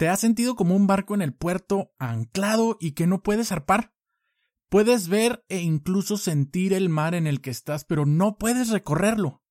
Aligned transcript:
¿Te 0.00 0.08
has 0.08 0.18
sentido 0.18 0.54
como 0.54 0.74
un 0.74 0.86
barco 0.86 1.14
en 1.14 1.20
el 1.20 1.34
puerto 1.34 1.92
anclado 1.98 2.78
y 2.80 2.92
que 2.92 3.06
no 3.06 3.22
puedes 3.22 3.48
zarpar? 3.48 3.92
Puedes 4.70 5.08
ver 5.08 5.44
e 5.50 5.60
incluso 5.60 6.16
sentir 6.16 6.72
el 6.72 6.88
mar 6.88 7.14
en 7.14 7.26
el 7.26 7.42
que 7.42 7.50
estás, 7.50 7.84
pero 7.84 8.06
no 8.06 8.38
puedes 8.38 8.70
recorrerlo. 8.70 9.42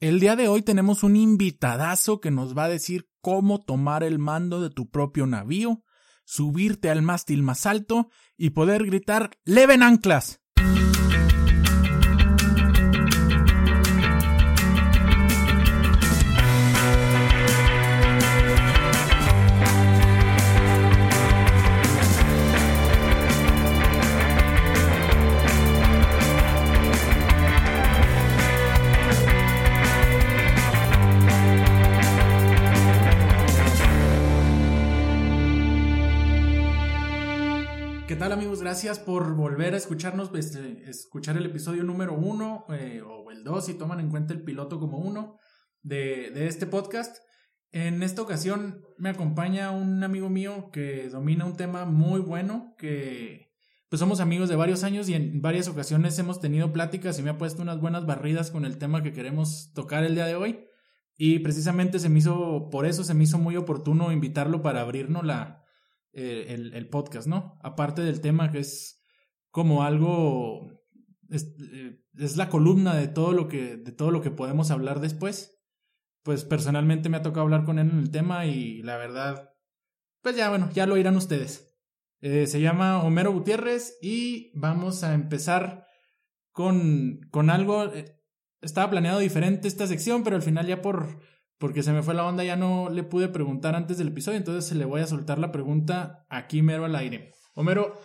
El 0.00 0.18
día 0.18 0.34
de 0.34 0.48
hoy 0.48 0.62
tenemos 0.62 1.02
un 1.02 1.14
invitadazo 1.14 2.22
que 2.22 2.30
nos 2.30 2.56
va 2.56 2.64
a 2.64 2.68
decir 2.70 3.10
cómo 3.20 3.60
tomar 3.60 4.02
el 4.02 4.18
mando 4.18 4.62
de 4.62 4.70
tu 4.70 4.88
propio 4.88 5.26
navío, 5.26 5.84
subirte 6.24 6.88
al 6.88 7.02
mástil 7.02 7.42
más 7.42 7.66
alto 7.66 8.08
y 8.34 8.50
poder 8.50 8.86
gritar 8.86 9.32
¡Leven 9.44 9.82
anclas! 9.82 10.40
Amigos? 38.24 38.60
Gracias 38.60 38.98
por 38.98 39.34
volver 39.34 39.74
a 39.74 39.76
escucharnos, 39.76 40.30
este, 40.34 40.88
escuchar 40.88 41.36
el 41.36 41.46
episodio 41.46 41.84
número 41.84 42.14
uno 42.14 42.64
eh, 42.70 43.02
o 43.06 43.30
el 43.30 43.44
dos 43.44 43.66
si 43.66 43.74
toman 43.74 44.00
en 44.00 44.10
cuenta 44.10 44.32
el 44.32 44.42
piloto 44.42 44.80
como 44.80 44.98
uno 44.98 45.38
de, 45.82 46.30
de 46.30 46.48
este 46.48 46.66
podcast. 46.66 47.18
En 47.72 48.02
esta 48.02 48.22
ocasión 48.22 48.82
me 48.98 49.10
acompaña 49.10 49.70
un 49.70 50.02
amigo 50.02 50.28
mío 50.28 50.70
que 50.72 51.08
domina 51.08 51.44
un 51.44 51.56
tema 51.56 51.84
muy 51.84 52.20
bueno, 52.20 52.74
que 52.78 53.52
pues 53.88 54.00
somos 54.00 54.20
amigos 54.20 54.48
de 54.48 54.56
varios 54.56 54.82
años 54.82 55.08
y 55.08 55.14
en 55.14 55.40
varias 55.40 55.68
ocasiones 55.68 56.18
hemos 56.18 56.40
tenido 56.40 56.72
pláticas 56.72 57.18
y 57.18 57.22
me 57.22 57.30
ha 57.30 57.38
puesto 57.38 57.62
unas 57.62 57.80
buenas 57.80 58.06
barridas 58.06 58.50
con 58.50 58.64
el 58.64 58.78
tema 58.78 59.02
que 59.02 59.12
queremos 59.12 59.72
tocar 59.74 60.04
el 60.04 60.14
día 60.14 60.26
de 60.26 60.34
hoy. 60.34 60.64
Y 61.16 61.40
precisamente 61.40 61.98
se 61.98 62.08
me 62.08 62.18
hizo, 62.18 62.70
por 62.70 62.86
eso 62.86 63.04
se 63.04 63.14
me 63.14 63.24
hizo 63.24 63.38
muy 63.38 63.56
oportuno 63.56 64.10
invitarlo 64.10 64.62
para 64.62 64.80
abrirnos 64.80 65.24
la, 65.24 65.65
eh, 66.18 66.70
el, 66.72 66.88
podcast, 66.88 67.28
¿no? 67.28 67.58
Aparte 67.62 68.00
del 68.00 68.22
tema 68.22 68.50
que 68.50 68.60
es 68.60 69.02
como 69.50 69.82
algo, 69.82 70.72
eh, 71.30 72.00
es, 72.16 72.38
la 72.38 72.48
columna 72.48 72.94
de 72.94 73.06
todo, 73.06 73.32
lo 73.32 73.48
que, 73.48 73.76
de 73.76 73.92
todo 73.92 74.10
lo 74.10 74.22
que 74.22 74.30
podemos 74.30 74.70
hablar 74.70 75.00
después. 75.00 75.60
Pues 76.22 76.44
personalmente 76.44 77.10
me 77.10 77.18
ha 77.18 77.22
tocado 77.22 77.42
hablar 77.42 77.66
con 77.66 77.78
él 77.78 77.90
en 77.90 77.98
el 77.98 78.10
tema 78.10 78.46
y 78.46 78.82
la 78.82 78.96
verdad, 78.96 79.50
pues 80.22 80.36
ya 80.36 80.48
bueno, 80.48 80.70
ya 80.72 80.86
lo 80.86 80.96
irán 80.96 81.16
ustedes. 81.16 81.70
Eh, 82.22 82.46
se 82.46 82.62
llama 82.62 83.02
Homero 83.02 83.30
Gutiérrez 83.30 83.98
y 84.00 84.58
vamos 84.58 85.04
a 85.04 85.12
empezar 85.12 85.86
con, 86.50 87.20
con 87.30 87.50
algo. 87.50 87.92
estaba 88.62 88.88
planeado 88.88 89.18
diferente 89.18 89.68
esta 89.68 89.86
sección, 89.86 90.24
pero 90.24 90.36
al 90.36 90.42
final 90.42 90.66
ya 90.66 90.80
por 90.80 91.20
porque 91.58 91.82
se 91.82 91.92
me 91.92 92.02
fue 92.02 92.14
la 92.14 92.26
onda, 92.26 92.44
ya 92.44 92.56
no 92.56 92.90
le 92.90 93.02
pude 93.02 93.28
preguntar 93.28 93.74
antes 93.74 93.98
del 93.98 94.08
episodio, 94.08 94.38
entonces 94.38 94.66
se 94.66 94.74
le 94.74 94.84
voy 94.84 95.00
a 95.00 95.06
soltar 95.06 95.38
la 95.38 95.52
pregunta 95.52 96.26
aquí 96.28 96.62
mero 96.62 96.84
al 96.84 96.96
aire. 96.96 97.32
Homero, 97.54 97.98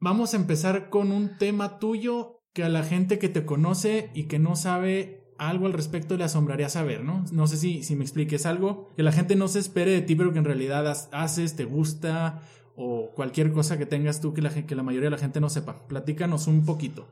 vamos 0.00 0.34
a 0.34 0.36
empezar 0.36 0.90
con 0.90 1.12
un 1.12 1.38
tema 1.38 1.78
tuyo 1.78 2.42
que 2.52 2.64
a 2.64 2.68
la 2.68 2.82
gente 2.82 3.18
que 3.18 3.28
te 3.28 3.44
conoce 3.44 4.10
y 4.14 4.24
que 4.24 4.38
no 4.38 4.56
sabe 4.56 5.18
algo 5.38 5.66
al 5.66 5.72
respecto 5.72 6.16
le 6.16 6.24
asombraría 6.24 6.68
saber, 6.68 7.04
¿no? 7.04 7.24
No 7.30 7.46
sé 7.46 7.56
si, 7.56 7.84
si 7.84 7.94
me 7.94 8.02
expliques 8.02 8.44
algo 8.44 8.92
que 8.96 9.04
la 9.04 9.12
gente 9.12 9.36
no 9.36 9.46
se 9.46 9.60
espere 9.60 9.92
de 9.92 10.02
ti, 10.02 10.16
pero 10.16 10.32
que 10.32 10.40
en 10.40 10.44
realidad 10.44 10.86
haces, 11.12 11.54
te 11.54 11.64
gusta 11.64 12.42
o 12.74 13.12
cualquier 13.14 13.52
cosa 13.52 13.78
que 13.78 13.86
tengas 13.86 14.20
tú 14.20 14.34
que 14.34 14.42
la, 14.42 14.50
que 14.50 14.74
la 14.74 14.82
mayoría 14.82 15.06
de 15.06 15.16
la 15.16 15.22
gente 15.22 15.40
no 15.40 15.48
sepa. 15.48 15.86
Platícanos 15.86 16.48
un 16.48 16.64
poquito. 16.64 17.08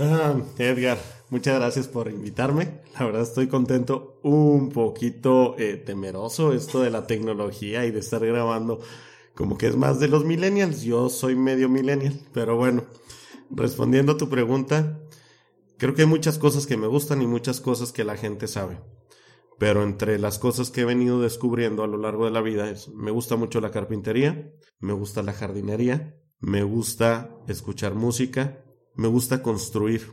Ah, 0.00 0.36
Edgar, 0.58 0.96
muchas 1.28 1.56
gracias 1.56 1.88
por 1.88 2.08
invitarme. 2.08 2.82
La 2.94 3.04
verdad 3.04 3.22
estoy 3.22 3.48
contento, 3.48 4.20
un 4.22 4.68
poquito 4.68 5.56
eh, 5.58 5.76
temeroso 5.76 6.52
esto 6.52 6.82
de 6.82 6.90
la 6.90 7.08
tecnología 7.08 7.84
y 7.84 7.90
de 7.90 7.98
estar 7.98 8.24
grabando 8.24 8.80
como 9.34 9.58
que 9.58 9.66
es 9.66 9.76
más 9.76 9.98
de 9.98 10.06
los 10.06 10.24
millennials. 10.24 10.82
Yo 10.82 11.08
soy 11.08 11.34
medio 11.34 11.68
millennial, 11.68 12.20
pero 12.32 12.56
bueno, 12.56 12.84
respondiendo 13.50 14.12
a 14.12 14.16
tu 14.16 14.28
pregunta, 14.28 15.00
creo 15.78 15.94
que 15.94 16.02
hay 16.02 16.08
muchas 16.08 16.38
cosas 16.38 16.68
que 16.68 16.76
me 16.76 16.86
gustan 16.86 17.20
y 17.20 17.26
muchas 17.26 17.60
cosas 17.60 17.90
que 17.90 18.04
la 18.04 18.16
gente 18.16 18.46
sabe. 18.46 18.80
Pero 19.58 19.82
entre 19.82 20.20
las 20.20 20.38
cosas 20.38 20.70
que 20.70 20.82
he 20.82 20.84
venido 20.84 21.20
descubriendo 21.20 21.82
a 21.82 21.88
lo 21.88 21.98
largo 21.98 22.24
de 22.24 22.30
la 22.30 22.40
vida 22.40 22.72
me 22.94 23.10
gusta 23.10 23.34
mucho 23.34 23.60
la 23.60 23.72
carpintería, 23.72 24.52
me 24.78 24.92
gusta 24.92 25.24
la 25.24 25.32
jardinería, 25.32 26.16
me 26.38 26.62
gusta 26.62 27.36
escuchar 27.48 27.96
música, 27.96 28.62
me 28.98 29.06
gusta 29.06 29.42
construir. 29.42 30.12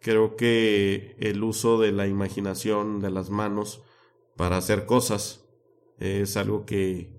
Creo 0.00 0.36
que 0.36 1.16
el 1.18 1.42
uso 1.42 1.80
de 1.80 1.90
la 1.90 2.06
imaginación, 2.06 3.00
de 3.00 3.10
las 3.10 3.30
manos, 3.30 3.82
para 4.36 4.58
hacer 4.58 4.84
cosas, 4.84 5.46
es 5.98 6.36
algo 6.36 6.66
que 6.66 7.18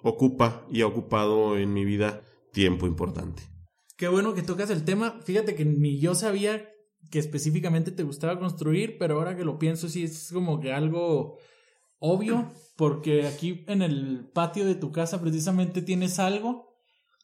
ocupa 0.00 0.64
y 0.70 0.82
ha 0.82 0.86
ocupado 0.86 1.58
en 1.58 1.74
mi 1.74 1.84
vida 1.84 2.22
tiempo 2.52 2.86
importante. 2.86 3.42
Qué 3.96 4.06
bueno 4.06 4.32
que 4.34 4.42
tocas 4.42 4.70
el 4.70 4.84
tema. 4.84 5.18
Fíjate 5.24 5.56
que 5.56 5.64
ni 5.64 5.98
yo 5.98 6.14
sabía 6.14 6.70
que 7.10 7.18
específicamente 7.18 7.90
te 7.90 8.04
gustaba 8.04 8.38
construir, 8.38 8.96
pero 8.96 9.16
ahora 9.16 9.36
que 9.36 9.44
lo 9.44 9.58
pienso 9.58 9.88
sí 9.88 10.04
es 10.04 10.30
como 10.32 10.60
que 10.60 10.72
algo 10.72 11.38
obvio, 11.98 12.48
porque 12.76 13.26
aquí 13.26 13.64
en 13.66 13.82
el 13.82 14.30
patio 14.32 14.64
de 14.64 14.76
tu 14.76 14.92
casa 14.92 15.20
precisamente 15.20 15.82
tienes 15.82 16.20
algo 16.20 16.67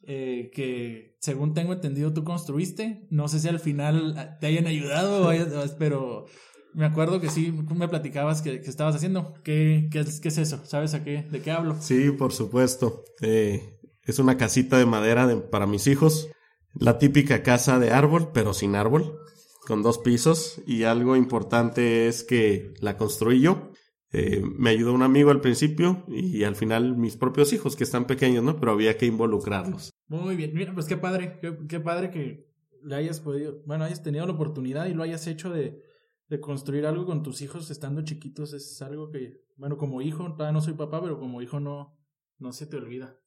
eh, 0.06 0.50
que 0.54 1.16
según 1.20 1.54
tengo 1.54 1.72
entendido 1.72 2.12
tú 2.12 2.24
construiste. 2.24 3.06
No 3.10 3.28
sé 3.28 3.40
si 3.40 3.48
al 3.48 3.60
final 3.60 4.36
te 4.40 4.46
hayan 4.46 4.66
ayudado, 4.66 5.30
pero 5.78 6.26
me 6.74 6.84
acuerdo 6.84 7.20
que 7.20 7.30
sí, 7.30 7.52
me 7.52 7.88
platicabas 7.88 8.42
que, 8.42 8.56
estabas 8.56 8.96
haciendo. 8.96 9.34
¿Qué, 9.44 9.88
qué, 9.90 10.00
es, 10.00 10.20
¿Qué, 10.20 10.28
es, 10.28 10.38
eso? 10.38 10.60
¿Sabes 10.64 10.92
a 10.94 11.04
qué, 11.04 11.22
de 11.22 11.40
qué 11.40 11.50
hablo? 11.52 11.76
Sí, 11.80 12.10
por 12.10 12.32
supuesto. 12.32 13.04
Eh, 13.20 13.78
es 14.02 14.18
una 14.18 14.36
casita 14.36 14.76
de 14.76 14.86
madera 14.86 15.48
para 15.50 15.66
mis 15.66 15.86
hijos. 15.86 16.28
La 16.74 16.98
típica 16.98 17.42
casa 17.42 17.78
de 17.78 17.92
árbol, 17.92 18.30
pero 18.34 18.52
sin 18.52 18.74
árbol, 18.74 19.18
con 19.66 19.82
dos 19.82 19.98
pisos. 19.98 20.60
Y 20.66 20.82
algo 20.82 21.14
importante 21.16 22.08
es 22.08 22.24
que 22.24 22.74
la 22.80 22.96
construí 22.96 23.40
yo. 23.40 23.70
Eh, 24.12 24.42
me 24.44 24.70
ayudó 24.70 24.92
un 24.92 25.02
amigo 25.02 25.30
al 25.30 25.40
principio 25.40 26.04
y 26.08 26.44
al 26.44 26.54
final 26.54 26.96
mis 26.96 27.16
propios 27.16 27.52
hijos 27.52 27.76
que 27.76 27.84
están 27.84 28.06
pequeños, 28.06 28.44
¿no? 28.44 28.58
Pero 28.58 28.72
había 28.72 28.96
que 28.96 29.06
involucrarlos. 29.06 29.93
Muy 30.06 30.36
bien, 30.36 30.52
mira, 30.54 30.74
pues 30.74 30.86
qué 30.86 30.96
padre, 30.96 31.38
qué, 31.68 31.80
padre 31.80 32.10
que 32.10 32.50
le 32.82 32.94
hayas 32.94 33.20
podido, 33.20 33.62
bueno, 33.66 33.84
hayas 33.84 34.02
tenido 34.02 34.26
la 34.26 34.32
oportunidad 34.32 34.86
y 34.86 34.94
lo 34.94 35.02
hayas 35.02 35.26
hecho 35.26 35.50
de, 35.50 35.82
de 36.28 36.40
construir 36.40 36.86
algo 36.86 37.06
con 37.06 37.22
tus 37.22 37.40
hijos 37.42 37.70
estando 37.70 38.02
chiquitos. 38.02 38.52
Es 38.52 38.80
algo 38.82 39.10
que, 39.10 39.42
bueno, 39.56 39.76
como 39.76 40.02
hijo, 40.02 40.34
todavía 40.34 40.52
no 40.52 40.60
soy 40.60 40.74
papá, 40.74 41.00
pero 41.02 41.18
como 41.18 41.40
hijo 41.40 41.60
no, 41.60 41.98
no 42.38 42.52
se 42.52 42.66
te 42.66 42.76
olvida. 42.76 43.18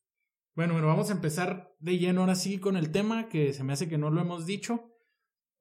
Bueno, 0.56 0.74
bueno, 0.74 0.88
vamos 0.88 1.10
a 1.10 1.14
empezar 1.14 1.76
de 1.80 2.00
lleno 2.00 2.22
ahora 2.22 2.36
sí 2.36 2.60
con 2.60 2.78
el 2.78 2.92
tema 2.92 3.30
que 3.30 3.54
se 3.54 3.64
me 3.64 3.74
hace 3.74 3.88
que 3.88 3.98
no 3.98 4.10
lo 4.10 4.22
hemos 4.22 4.46
dicho, 4.46 4.92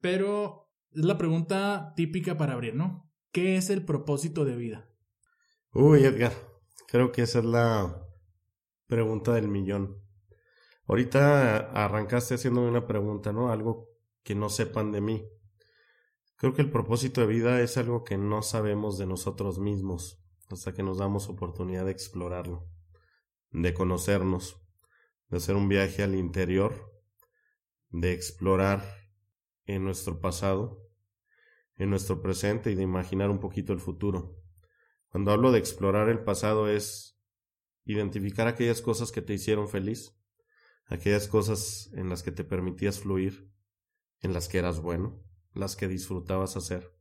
pero 0.00 0.71
es 0.93 1.04
la 1.04 1.19
pregunta 1.19 1.93
típica 1.97 2.38
para 2.38 2.54
abrir, 2.54 2.75
¿no? 2.75 3.10
¿Qué 3.31 3.56
es 3.56 3.69
el 3.69 3.84
propósito 3.84 4.47
de 4.47 4.56
vida? 4.56 4.88
Uy, 5.72 6.04
Edgar, 6.04 6.33
creo 6.88 7.12
que 7.12 7.21
esa 7.22 7.41
es 7.41 7.44
la 7.44 8.06
pregunta 8.87 9.34
del 9.34 9.48
millón. 9.48 10.05
Ahorita 10.86 11.70
arrancaste 11.72 12.34
haciéndome 12.34 12.69
una 12.69 12.86
pregunta, 12.86 13.32
¿no? 13.32 13.50
Algo 13.50 13.91
que 14.22 14.34
no 14.34 14.48
sepan 14.48 14.92
de 14.92 15.00
mí. 15.00 15.28
Creo 16.36 16.54
que 16.54 16.62
el 16.62 16.70
propósito 16.70 17.20
de 17.20 17.26
vida 17.26 17.60
es 17.60 17.76
algo 17.76 18.04
que 18.04 18.19
no 18.19 18.42
sabemos 18.42 18.98
de 18.98 19.06
nosotros 19.06 19.58
mismos 19.58 20.22
hasta 20.50 20.74
que 20.74 20.82
nos 20.82 20.98
damos 20.98 21.28
oportunidad 21.28 21.86
de 21.86 21.92
explorarlo, 21.92 22.69
de 23.50 23.74
conocernos, 23.74 24.60
de 25.28 25.38
hacer 25.38 25.56
un 25.56 25.68
viaje 25.68 26.03
al 26.03 26.15
interior, 26.15 26.92
de 27.88 28.12
explorar 28.12 28.84
en 29.65 29.84
nuestro 29.84 30.21
pasado, 30.21 30.86
en 31.74 31.91
nuestro 31.91 32.22
presente 32.22 32.71
y 32.71 32.74
de 32.74 32.83
imaginar 32.83 33.30
un 33.30 33.41
poquito 33.41 33.72
el 33.72 33.80
futuro. 33.80 34.36
Cuando 35.09 35.33
hablo 35.33 35.50
de 35.50 35.59
explorar 35.59 36.09
el 36.09 36.22
pasado 36.22 36.68
es 36.68 37.18
identificar 37.84 38.47
aquellas 38.47 38.83
cosas 38.83 39.10
que 39.10 39.22
te 39.22 39.34
hicieron 39.34 39.68
feliz, 39.68 40.16
aquellas 40.86 41.28
cosas 41.28 41.91
en 41.94 42.09
las 42.09 42.22
que 42.22 42.33
te 42.33 42.44
permitías 42.44 43.00
fluir, 43.00 43.50
en 44.21 44.33
las 44.33 44.48
que 44.48 44.59
eras 44.59 44.80
bueno, 44.80 45.22
las 45.53 45.77
que 45.77 45.88
disfrutabas 45.88 46.56
hacer. 46.56 46.94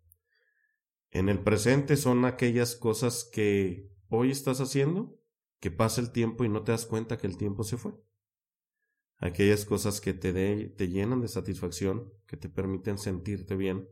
En 1.11 1.29
el 1.29 1.39
presente 1.39 1.97
son 1.97 2.25
aquellas 2.25 2.75
cosas 2.75 3.29
que 3.31 3.89
hoy 4.09 4.31
estás 4.31 4.59
haciendo, 4.59 5.19
que 5.59 5.71
pasa 5.71 6.01
el 6.01 6.11
tiempo 6.11 6.43
y 6.43 6.49
no 6.49 6.63
te 6.63 6.71
das 6.71 6.85
cuenta 6.85 7.17
que 7.17 7.27
el 7.27 7.37
tiempo 7.37 7.63
se 7.63 7.77
fue. 7.77 7.93
Aquellas 9.17 9.65
cosas 9.65 10.01
que 10.01 10.13
te, 10.13 10.33
te 10.69 10.87
llenan 10.89 11.21
de 11.21 11.29
satisfacción, 11.29 12.13
que 12.27 12.37
te 12.37 12.49
permiten 12.49 12.97
sentirte 12.97 13.55
bien, 13.55 13.87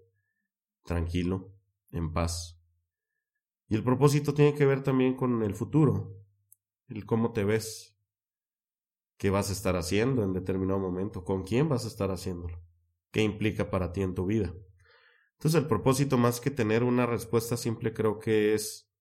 tranquilo, 0.84 1.56
en 1.92 2.12
paz. 2.12 2.60
Y 3.70 3.76
el 3.76 3.84
propósito 3.84 4.34
tiene 4.34 4.54
que 4.54 4.66
ver 4.66 4.84
también 4.84 5.16
con 5.16 5.42
el 5.44 5.56
futuro. 5.56 6.20
el 6.90 7.06
cómo 7.06 7.32
te 7.32 7.46
ves, 7.46 7.93
qué 9.24 9.30
vas 9.30 9.50
a 9.50 9.54
estar 9.54 9.78
haciendo 9.78 10.22
en 10.22 10.34
determinado 10.34 10.80
momento, 10.80 11.24
con 11.24 11.44
quién 11.44 11.70
vas 11.70 11.86
a 11.86 11.88
estar 11.88 12.12
haciéndolo, 12.12 12.62
qué 13.10 13.22
implica 13.22 13.72
para 13.72 13.94
ti 13.94 14.02
en 14.02 14.16
tu 14.16 14.26
vida. 14.26 14.54
Entonces 15.38 15.62
el 15.62 15.70
propósito 15.70 16.18
más 16.18 16.42
que 16.42 16.52
tener 16.52 16.84
una 16.84 17.06
respuesta 17.06 17.56
simple 17.56 17.94
creo 17.94 18.20
que 18.20 18.54
es 18.54 18.92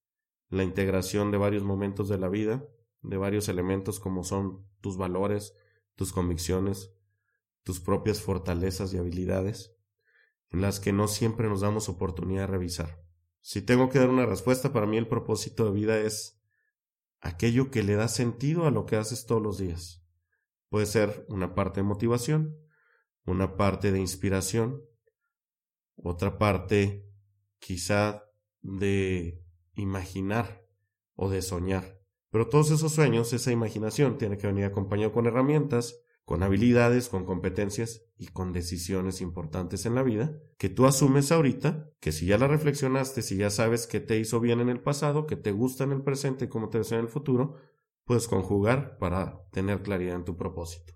la 0.49 0.63
integración 0.63 1.33
de 1.33 1.39
varios 1.39 1.65
momentos 1.65 2.09
de 2.09 2.19
la 2.19 2.29
vida, 2.29 2.65
de 3.01 3.17
varios 3.17 3.49
elementos 3.49 3.99
como 3.99 4.23
son 4.23 4.65
tus 4.81 4.97
valores, 4.97 5.57
tus 5.97 6.13
convicciones, 6.13 6.95
tus 7.65 7.81
propias 7.81 8.23
fortalezas 8.23 8.95
y 8.95 8.99
habilidades, 8.99 9.75
en 10.51 10.61
las 10.61 10.79
que 10.79 10.93
no 10.93 11.09
siempre 11.09 11.49
nos 11.49 11.63
damos 11.63 11.89
oportunidad 11.89 12.43
de 12.43 12.47
revisar. 12.47 13.03
Si 13.41 13.61
tengo 13.61 13.89
que 13.89 13.99
dar 13.99 14.09
una 14.09 14.27
respuesta, 14.27 14.73
para 14.73 14.87
mí 14.87 14.99
el 14.99 15.09
propósito 15.09 15.65
de 15.65 15.73
vida 15.73 15.99
es 15.99 16.41
aquello 17.21 17.73
que 17.73 17.83
le 17.83 17.97
da 17.97 18.07
sentido 18.07 18.67
a 18.67 18.71
lo 18.71 18.87
que 18.87 18.95
haces 18.95 19.27
todos 19.27 19.43
los 19.43 19.59
días. 19.59 19.99
Puede 20.73 20.87
ser 20.87 21.27
una 21.29 21.55
parte 21.55 21.81
de 21.81 21.85
motivación, 21.87 22.57
una 23.27 23.59
parte 23.59 23.93
de 23.93 24.01
inspiración, 24.01 24.81
otra 25.97 26.39
parte 26.39 27.07
quizá 27.59 28.25
de 28.63 29.45
imaginar 29.75 30.65
o 31.15 31.29
de 31.29 31.43
soñar. 31.43 32.01
Pero 32.31 32.49
todos 32.49 32.71
esos 32.71 32.91
sueños, 32.91 33.35
esa 33.35 33.53
imaginación, 33.53 34.17
tiene 34.17 34.39
que 34.39 34.47
venir 34.47 34.65
acompañado 34.65 35.13
con 35.13 35.27
herramientas, 35.27 36.01
con 36.25 36.43
habilidades, 36.43 37.11
con 37.11 37.27
competencias 37.27 38.07
y 38.17 38.29
con 38.29 38.55
decisiones 38.55 39.21
importantes 39.21 39.85
en 39.85 39.95
la 39.95 40.03
vida 40.03 40.41
que 40.57 40.71
tú 40.71 40.87
asumes 40.87 41.33
ahorita, 41.33 41.91
que 42.01 42.13
si 42.13 42.25
ya 42.25 42.39
la 42.39 42.49
reflexionaste, 42.49 43.21
si 43.21 43.37
ya 43.37 43.51
sabes 43.51 43.87
qué 43.87 44.01
te 44.01 44.19
hizo 44.19 44.41
bien 44.41 44.61
en 44.61 44.71
el 44.71 44.81
pasado, 44.81 45.27
qué 45.27 45.37
te 45.37 45.53
gusta 45.53 45.85
en 45.85 45.93
el 45.93 46.03
presente 46.03 46.47
y 46.47 46.49
cómo 46.49 46.71
te 46.71 46.79
ves 46.79 46.93
en 46.93 47.01
el 47.01 47.09
futuro, 47.09 47.57
puedes 48.05 48.29
conjugar 48.29 48.99
para 48.99 49.41
tener 49.51 49.83
claridad 49.83 50.17
en 50.17 50.25
tu 50.25 50.37
propósito. 50.37 50.95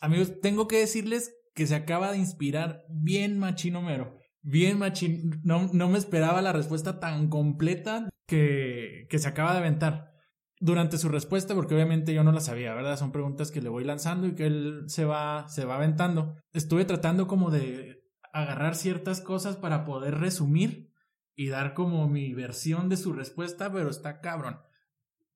Amigos, 0.00 0.40
tengo 0.40 0.68
que 0.68 0.78
decirles 0.78 1.34
que 1.54 1.66
se 1.66 1.74
acaba 1.74 2.12
de 2.12 2.18
inspirar 2.18 2.84
bien 2.88 3.38
machino 3.38 3.82
mero. 3.82 4.18
Bien 4.42 4.78
machín. 4.78 5.40
No, 5.42 5.68
no 5.72 5.88
me 5.88 5.98
esperaba 5.98 6.40
la 6.42 6.52
respuesta 6.52 7.00
tan 7.00 7.28
completa 7.28 8.08
que, 8.26 9.06
que 9.10 9.18
se 9.18 9.28
acaba 9.28 9.52
de 9.52 9.58
aventar 9.58 10.12
durante 10.60 10.98
su 10.98 11.08
respuesta, 11.08 11.54
porque 11.54 11.74
obviamente 11.74 12.14
yo 12.14 12.24
no 12.24 12.32
la 12.32 12.40
sabía, 12.40 12.74
¿verdad? 12.74 12.96
Son 12.96 13.12
preguntas 13.12 13.50
que 13.50 13.62
le 13.62 13.68
voy 13.68 13.84
lanzando 13.84 14.26
y 14.26 14.34
que 14.34 14.46
él 14.46 14.84
se 14.86 15.04
va, 15.04 15.48
se 15.48 15.64
va 15.64 15.76
aventando. 15.76 16.36
Estuve 16.52 16.84
tratando 16.84 17.26
como 17.26 17.50
de 17.50 18.02
agarrar 18.32 18.74
ciertas 18.74 19.20
cosas 19.20 19.56
para 19.56 19.84
poder 19.84 20.18
resumir 20.18 20.92
y 21.34 21.48
dar 21.48 21.74
como 21.74 22.08
mi 22.08 22.34
versión 22.34 22.88
de 22.88 22.96
su 22.96 23.12
respuesta, 23.12 23.72
pero 23.72 23.90
está 23.90 24.20
cabrón. 24.20 24.60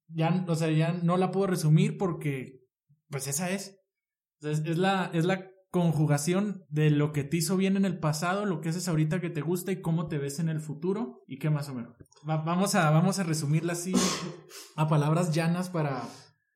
Ya, 0.09 0.45
o 0.47 0.55
sea, 0.55 0.71
ya 0.71 0.93
no 0.93 1.17
la 1.17 1.31
puedo 1.31 1.47
resumir 1.47 1.97
porque, 1.99 2.61
pues 3.09 3.27
esa 3.27 3.51
es. 3.51 3.79
Es, 4.41 4.61
es 4.65 4.79
la, 4.79 5.11
es 5.15 5.25
la 5.25 5.53
conjugación 5.73 6.67
de 6.69 6.91
lo 6.91 7.13
que 7.13 7.25
te 7.25 7.39
hizo 7.39 7.57
bien 7.57 7.79
en 7.79 7.87
el 7.87 7.99
pasado, 7.99 8.45
lo 8.45 8.61
que 8.61 8.69
haces 8.69 8.89
ahorita 8.89 9.23
que 9.23 9.31
te 9.31 9.41
gusta 9.41 9.73
y 9.73 9.81
cómo 9.81 10.07
te 10.07 10.19
ves 10.19 10.39
en 10.39 10.51
el 10.51 10.61
futuro 10.61 11.23
y 11.27 11.39
qué 11.39 11.49
más 11.49 11.71
o 11.71 11.75
menos. 11.75 11.97
vamos, 12.25 12.75
a, 12.75 12.91
vamos 12.91 13.19
a 13.19 13.23
resumirla 13.23 13.73
así 13.73 13.95
a 14.77 14.87
palabras 14.87 15.33
llanas 15.33 15.71
para, 15.71 16.03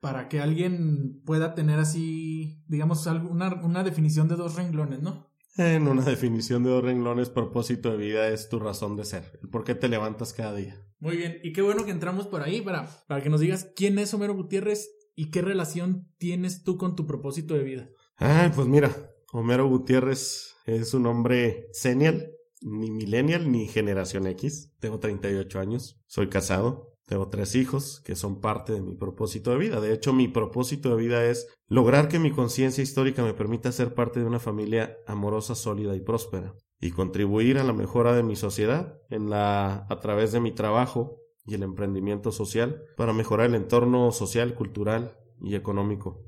para 0.00 0.28
que 0.28 0.40
alguien 0.40 1.22
pueda 1.24 1.54
tener 1.54 1.78
así, 1.78 2.62
digamos, 2.68 3.06
una, 3.06 3.54
una 3.62 3.82
definición 3.82 4.28
de 4.28 4.36
dos 4.36 4.54
renglones, 4.54 5.00
¿no? 5.00 5.32
En 5.56 5.88
una 5.88 6.02
definición 6.02 6.62
de 6.62 6.68
dos 6.68 6.84
renglones, 6.84 7.30
propósito 7.30 7.90
de 7.90 7.96
vida 7.96 8.28
es 8.28 8.50
tu 8.50 8.58
razón 8.58 8.96
de 8.96 9.06
ser, 9.06 9.38
el 9.42 9.48
por 9.48 9.64
qué 9.64 9.74
te 9.74 9.88
levantas 9.88 10.34
cada 10.34 10.54
día. 10.54 10.85
Muy 10.98 11.16
bien, 11.16 11.38
y 11.42 11.52
qué 11.52 11.60
bueno 11.62 11.84
que 11.84 11.90
entramos 11.90 12.26
por 12.26 12.42
ahí 12.42 12.62
para, 12.62 12.88
para 13.06 13.22
que 13.22 13.28
nos 13.28 13.40
digas 13.40 13.70
quién 13.76 13.98
es 13.98 14.14
Homero 14.14 14.34
Gutiérrez 14.34 14.90
y 15.14 15.30
qué 15.30 15.42
relación 15.42 16.08
tienes 16.18 16.62
tú 16.62 16.78
con 16.78 16.96
tu 16.96 17.06
propósito 17.06 17.54
de 17.54 17.64
vida. 17.64 17.88
Ay, 18.16 18.50
pues 18.54 18.66
mira, 18.66 18.94
Homero 19.32 19.68
Gutiérrez 19.68 20.54
es 20.64 20.94
un 20.94 21.06
hombre 21.06 21.68
senial, 21.72 22.30
ni 22.62 22.90
millennial, 22.90 23.52
ni 23.52 23.68
generación 23.68 24.26
X. 24.26 24.72
Tengo 24.80 24.98
38 24.98 25.60
años, 25.60 26.00
soy 26.06 26.28
casado, 26.28 26.94
tengo 27.04 27.28
tres 27.28 27.54
hijos 27.54 28.00
que 28.04 28.16
son 28.16 28.40
parte 28.40 28.72
de 28.72 28.80
mi 28.80 28.94
propósito 28.94 29.50
de 29.50 29.58
vida. 29.58 29.80
De 29.80 29.92
hecho, 29.92 30.14
mi 30.14 30.28
propósito 30.28 30.90
de 30.90 31.02
vida 31.02 31.24
es 31.26 31.46
lograr 31.68 32.08
que 32.08 32.18
mi 32.18 32.30
conciencia 32.30 32.82
histórica 32.82 33.22
me 33.22 33.34
permita 33.34 33.70
ser 33.70 33.94
parte 33.94 34.20
de 34.20 34.26
una 34.26 34.40
familia 34.40 34.96
amorosa, 35.06 35.54
sólida 35.54 35.94
y 35.94 36.00
próspera 36.00 36.54
y 36.80 36.90
contribuir 36.90 37.58
a 37.58 37.64
la 37.64 37.72
mejora 37.72 38.14
de 38.14 38.22
mi 38.22 38.36
sociedad 38.36 38.98
en 39.08 39.30
la 39.30 39.86
a 39.88 40.00
través 40.00 40.32
de 40.32 40.40
mi 40.40 40.52
trabajo 40.52 41.18
y 41.46 41.54
el 41.54 41.62
emprendimiento 41.62 42.32
social 42.32 42.82
para 42.96 43.12
mejorar 43.12 43.46
el 43.46 43.54
entorno 43.54 44.10
social, 44.12 44.54
cultural 44.54 45.16
y 45.40 45.54
económico 45.54 46.22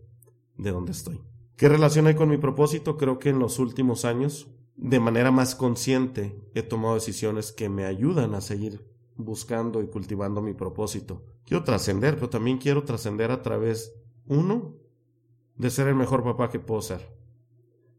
de 0.56 0.70
donde 0.70 0.92
estoy. 0.92 1.20
¿Qué 1.56 1.68
relación 1.68 2.06
hay 2.06 2.14
con 2.14 2.28
mi 2.28 2.38
propósito? 2.38 2.96
Creo 2.96 3.18
que 3.18 3.30
en 3.30 3.40
los 3.40 3.58
últimos 3.58 4.04
años, 4.04 4.48
de 4.76 5.00
manera 5.00 5.30
más 5.30 5.54
consciente, 5.54 6.40
he 6.54 6.62
tomado 6.62 6.94
decisiones 6.94 7.52
que 7.52 7.68
me 7.68 7.84
ayudan 7.84 8.34
a 8.34 8.40
seguir 8.40 8.86
buscando 9.16 9.82
y 9.82 9.88
cultivando 9.88 10.40
mi 10.40 10.54
propósito. 10.54 11.24
Quiero 11.44 11.64
trascender, 11.64 12.14
pero 12.14 12.30
también 12.30 12.58
quiero 12.58 12.84
trascender 12.84 13.32
a 13.32 13.42
través, 13.42 13.92
uno, 14.26 14.76
de 15.56 15.70
ser 15.70 15.88
el 15.88 15.96
mejor 15.96 16.22
papá 16.22 16.48
que 16.48 16.60
puedo 16.60 16.80
ser. 16.80 17.17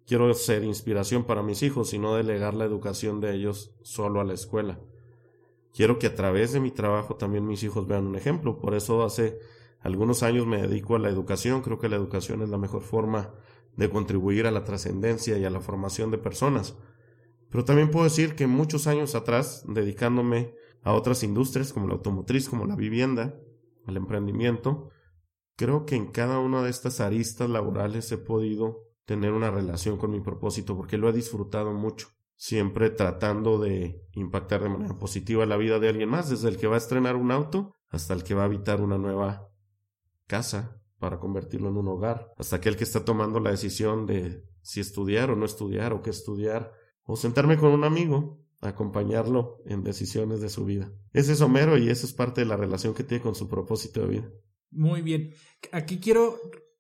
Quiero 0.10 0.34
ser 0.34 0.64
inspiración 0.64 1.24
para 1.24 1.44
mis 1.44 1.62
hijos 1.62 1.94
y 1.94 2.00
no 2.00 2.16
delegar 2.16 2.56
la 2.56 2.66
educación 2.66 3.22
de 3.22 3.36
ellos 3.36 3.76
solo 3.84 4.20
a 4.20 4.24
la 4.24 4.34
escuela. 4.34 4.80
Quiero 5.72 6.00
que 6.00 6.08
a 6.08 6.16
través 6.16 6.52
de 6.52 6.60
mi 6.60 6.72
trabajo 6.72 7.16
también 7.16 7.46
mis 7.46 7.62
hijos 7.62 7.86
vean 7.86 8.08
un 8.08 8.16
ejemplo. 8.16 8.58
Por 8.58 8.74
eso 8.74 9.04
hace 9.04 9.38
algunos 9.82 10.24
años 10.24 10.48
me 10.48 10.64
dedico 10.64 10.96
a 10.96 11.00
la 11.00 11.10
educación. 11.10 11.62
Creo 11.62 11.78
que 11.78 11.90
la 11.90 11.96
educación 11.96 12.42
es 12.42 12.50
la 12.50 12.58
mejor 12.58 12.82
forma 12.82 13.36
de 13.78 13.88
contribuir 13.92 14.48
a 14.48 14.52
la 14.52 14.64
trascendencia 14.64 15.38
y 15.38 15.46
a 15.46 15.52
la 15.52 15.62
formación 15.62 16.10
de 16.10 16.18
personas. 16.18 16.76
Pero 17.52 17.64
también 17.64 17.92
puedo 17.92 18.06
decir 18.06 18.34
que 18.34 18.48
muchos 18.48 18.88
años 18.88 19.14
atrás, 19.14 19.64
dedicándome 19.68 20.56
a 20.82 20.94
otras 20.94 21.22
industrias 21.22 21.72
como 21.72 21.86
la 21.86 21.94
automotriz, 21.94 22.50
como 22.50 22.66
la 22.66 22.76
vivienda, 22.76 23.36
al 23.86 23.96
emprendimiento, 23.96 24.90
creo 25.56 25.86
que 25.86 25.96
en 25.96 26.08
cada 26.08 26.40
una 26.40 26.64
de 26.64 26.72
estas 26.72 27.00
aristas 27.00 27.48
laborales 27.48 28.12
he 28.12 28.18
podido 28.18 28.89
tener 29.10 29.32
una 29.32 29.50
relación 29.50 29.98
con 29.98 30.12
mi 30.12 30.22
propósito 30.22 30.78
porque 30.78 31.00
lo 31.00 31.10
he 31.10 31.14
disfrutado 31.14 31.74
mucho, 31.74 32.10
siempre 32.36 32.92
tratando 32.92 33.58
de 33.58 34.06
impactar 34.14 34.62
de 34.62 34.70
manera 34.70 35.00
positiva 35.00 35.48
la 35.48 35.58
vida 35.58 35.80
de 35.80 35.90
alguien 35.90 36.10
más, 36.10 36.30
desde 36.30 36.48
el 36.48 36.58
que 36.58 36.68
va 36.68 36.76
a 36.76 36.78
estrenar 36.78 37.16
un 37.16 37.32
auto 37.32 37.74
hasta 37.90 38.14
el 38.14 38.24
que 38.24 38.36
va 38.36 38.44
a 38.44 38.46
habitar 38.46 38.82
una 38.82 39.00
nueva 39.00 39.50
casa, 40.28 40.80
para 41.00 41.18
convertirlo 41.18 41.70
en 41.70 41.78
un 41.78 41.88
hogar, 41.88 42.32
hasta 42.38 42.58
aquel 42.58 42.76
que 42.76 42.84
está 42.84 43.04
tomando 43.04 43.40
la 43.40 43.50
decisión 43.50 44.06
de 44.06 44.44
si 44.62 44.80
estudiar 44.80 45.32
o 45.32 45.36
no 45.36 45.46
estudiar 45.46 45.92
o 45.92 46.04
qué 46.04 46.12
estudiar, 46.12 46.72
o 47.02 47.16
sentarme 47.16 47.58
con 47.58 47.72
un 47.72 47.86
amigo, 47.86 48.44
acompañarlo 48.62 49.58
en 49.66 49.84
decisiones 49.84 50.40
de 50.40 50.50
su 50.50 50.66
vida. 50.66 50.92
Ese 51.14 51.32
es 51.32 51.42
Homero 51.42 51.80
y 51.80 51.90
esa 51.90 52.06
es 52.06 52.14
parte 52.14 52.42
de 52.42 52.48
la 52.48 52.58
relación 52.58 52.94
que 52.94 53.04
tiene 53.04 53.24
con 53.24 53.34
su 53.34 53.48
propósito 53.48 54.02
de 54.02 54.08
vida. 54.08 54.30
Muy 54.70 55.02
bien. 55.02 55.34
Aquí 55.72 56.00
quiero 56.00 56.38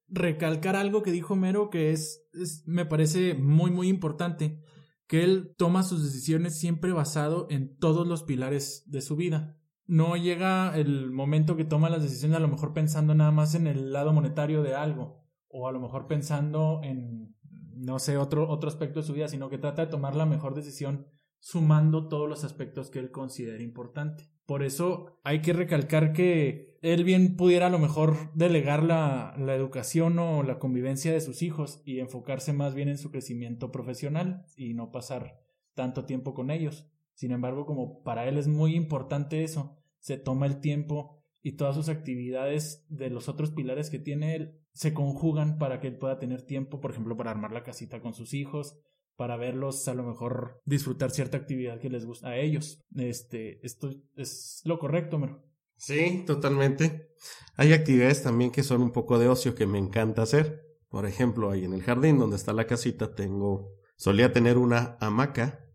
recalcar 0.09 0.75
algo 0.75 1.03
que 1.03 1.11
dijo 1.11 1.33
Homero 1.33 1.69
que 1.69 1.91
es, 1.91 2.27
es 2.33 2.63
me 2.67 2.85
parece 2.85 3.33
muy 3.33 3.71
muy 3.71 3.87
importante, 3.87 4.61
que 5.07 5.23
él 5.23 5.55
toma 5.57 5.83
sus 5.83 6.03
decisiones 6.03 6.59
siempre 6.59 6.91
basado 6.91 7.47
en 7.49 7.77
todos 7.77 8.07
los 8.07 8.23
pilares 8.23 8.83
de 8.87 9.01
su 9.01 9.15
vida. 9.15 9.57
No 9.85 10.15
llega 10.15 10.77
el 10.77 11.11
momento 11.11 11.55
que 11.55 11.65
toma 11.65 11.89
las 11.89 12.03
decisiones 12.03 12.37
a 12.37 12.41
lo 12.41 12.47
mejor 12.47 12.73
pensando 12.73 13.15
nada 13.15 13.31
más 13.31 13.55
en 13.55 13.65
el 13.65 13.91
lado 13.91 14.13
monetario 14.13 14.61
de 14.61 14.75
algo 14.75 15.23
o 15.47 15.67
a 15.67 15.71
lo 15.71 15.79
mejor 15.79 16.05
pensando 16.05 16.81
en 16.83 17.35
no 17.75 17.97
sé 17.97 18.17
otro 18.17 18.47
otro 18.49 18.69
aspecto 18.69 18.99
de 18.99 19.05
su 19.05 19.13
vida 19.13 19.27
sino 19.27 19.49
que 19.49 19.57
trata 19.57 19.85
de 19.85 19.91
tomar 19.91 20.15
la 20.15 20.25
mejor 20.25 20.53
decisión 20.53 21.07
sumando 21.39 22.07
todos 22.07 22.29
los 22.29 22.43
aspectos 22.43 22.89
que 22.91 22.99
él 22.99 23.11
considera 23.11 23.63
importante. 23.63 24.29
Por 24.45 24.63
eso 24.63 25.19
hay 25.23 25.41
que 25.41 25.53
recalcar 25.53 26.13
que 26.13 26.68
él 26.81 27.03
bien 27.03 27.35
pudiera 27.35 27.67
a 27.67 27.69
lo 27.69 27.79
mejor 27.79 28.31
delegar 28.33 28.83
la, 28.83 29.35
la 29.37 29.55
educación 29.55 30.19
o 30.19 30.43
la 30.43 30.59
convivencia 30.59 31.11
de 31.11 31.21
sus 31.21 31.41
hijos 31.41 31.81
y 31.85 31.99
enfocarse 31.99 32.53
más 32.53 32.75
bien 32.75 32.89
en 32.89 32.97
su 32.97 33.11
crecimiento 33.11 33.71
profesional 33.71 34.45
y 34.55 34.73
no 34.73 34.91
pasar 34.91 35.39
tanto 35.73 36.05
tiempo 36.05 36.33
con 36.33 36.51
ellos 36.51 36.89
sin 37.19 37.33
embargo, 37.33 37.65
como 37.65 38.01
para 38.01 38.29
él 38.29 38.37
es 38.37 38.47
muy 38.47 38.77
importante 38.77 39.43
eso, 39.43 39.77
se 39.99 40.15
toma 40.15 40.45
el 40.45 40.61
tiempo 40.61 41.21
y 41.41 41.57
todas 41.57 41.75
sus 41.75 41.89
actividades 41.89 42.85
de 42.87 43.09
los 43.09 43.27
otros 43.27 43.51
pilares 43.51 43.89
que 43.89 43.99
tiene 43.99 44.37
él 44.37 44.57
se 44.71 44.93
conjugan 44.93 45.57
para 45.57 45.81
que 45.81 45.87
él 45.87 45.97
pueda 45.97 46.17
tener 46.17 46.43
tiempo, 46.43 46.79
por 46.79 46.91
ejemplo, 46.91 47.17
para 47.17 47.31
armar 47.31 47.51
la 47.51 47.63
casita 47.63 47.99
con 47.99 48.13
sus 48.13 48.33
hijos, 48.33 48.79
para 49.17 49.35
verlos 49.35 49.85
a 49.89 49.95
lo 49.95 50.03
mejor 50.03 50.61
disfrutar 50.63 51.11
cierta 51.11 51.35
actividad 51.35 51.81
que 51.81 51.89
les 51.89 52.05
gusta 52.05 52.29
a 52.29 52.37
ellos. 52.37 52.85
Este, 52.95 53.59
esto 53.65 53.93
es 54.15 54.61
lo 54.63 54.79
correcto, 54.79 55.19
Mero. 55.19 55.43
Sí, 55.79 56.25
totalmente. 56.27 57.13
Hay 57.55 57.71
actividades 57.71 58.21
también 58.21 58.51
que 58.51 58.63
son 58.63 58.81
un 58.81 58.91
poco 58.91 59.17
de 59.17 59.29
ocio 59.29 59.55
que 59.55 59.65
me 59.65 59.77
encanta 59.77 60.21
hacer. 60.21 60.67
Por 60.89 61.05
ejemplo, 61.05 61.49
ahí 61.49 61.63
en 61.63 61.73
el 61.73 61.83
jardín 61.83 62.19
donde 62.19 62.35
está 62.35 62.51
la 62.51 62.67
casita 62.67 63.15
tengo, 63.15 63.71
solía 63.95 64.33
tener 64.33 64.57
una 64.57 64.97
hamaca 64.99 65.65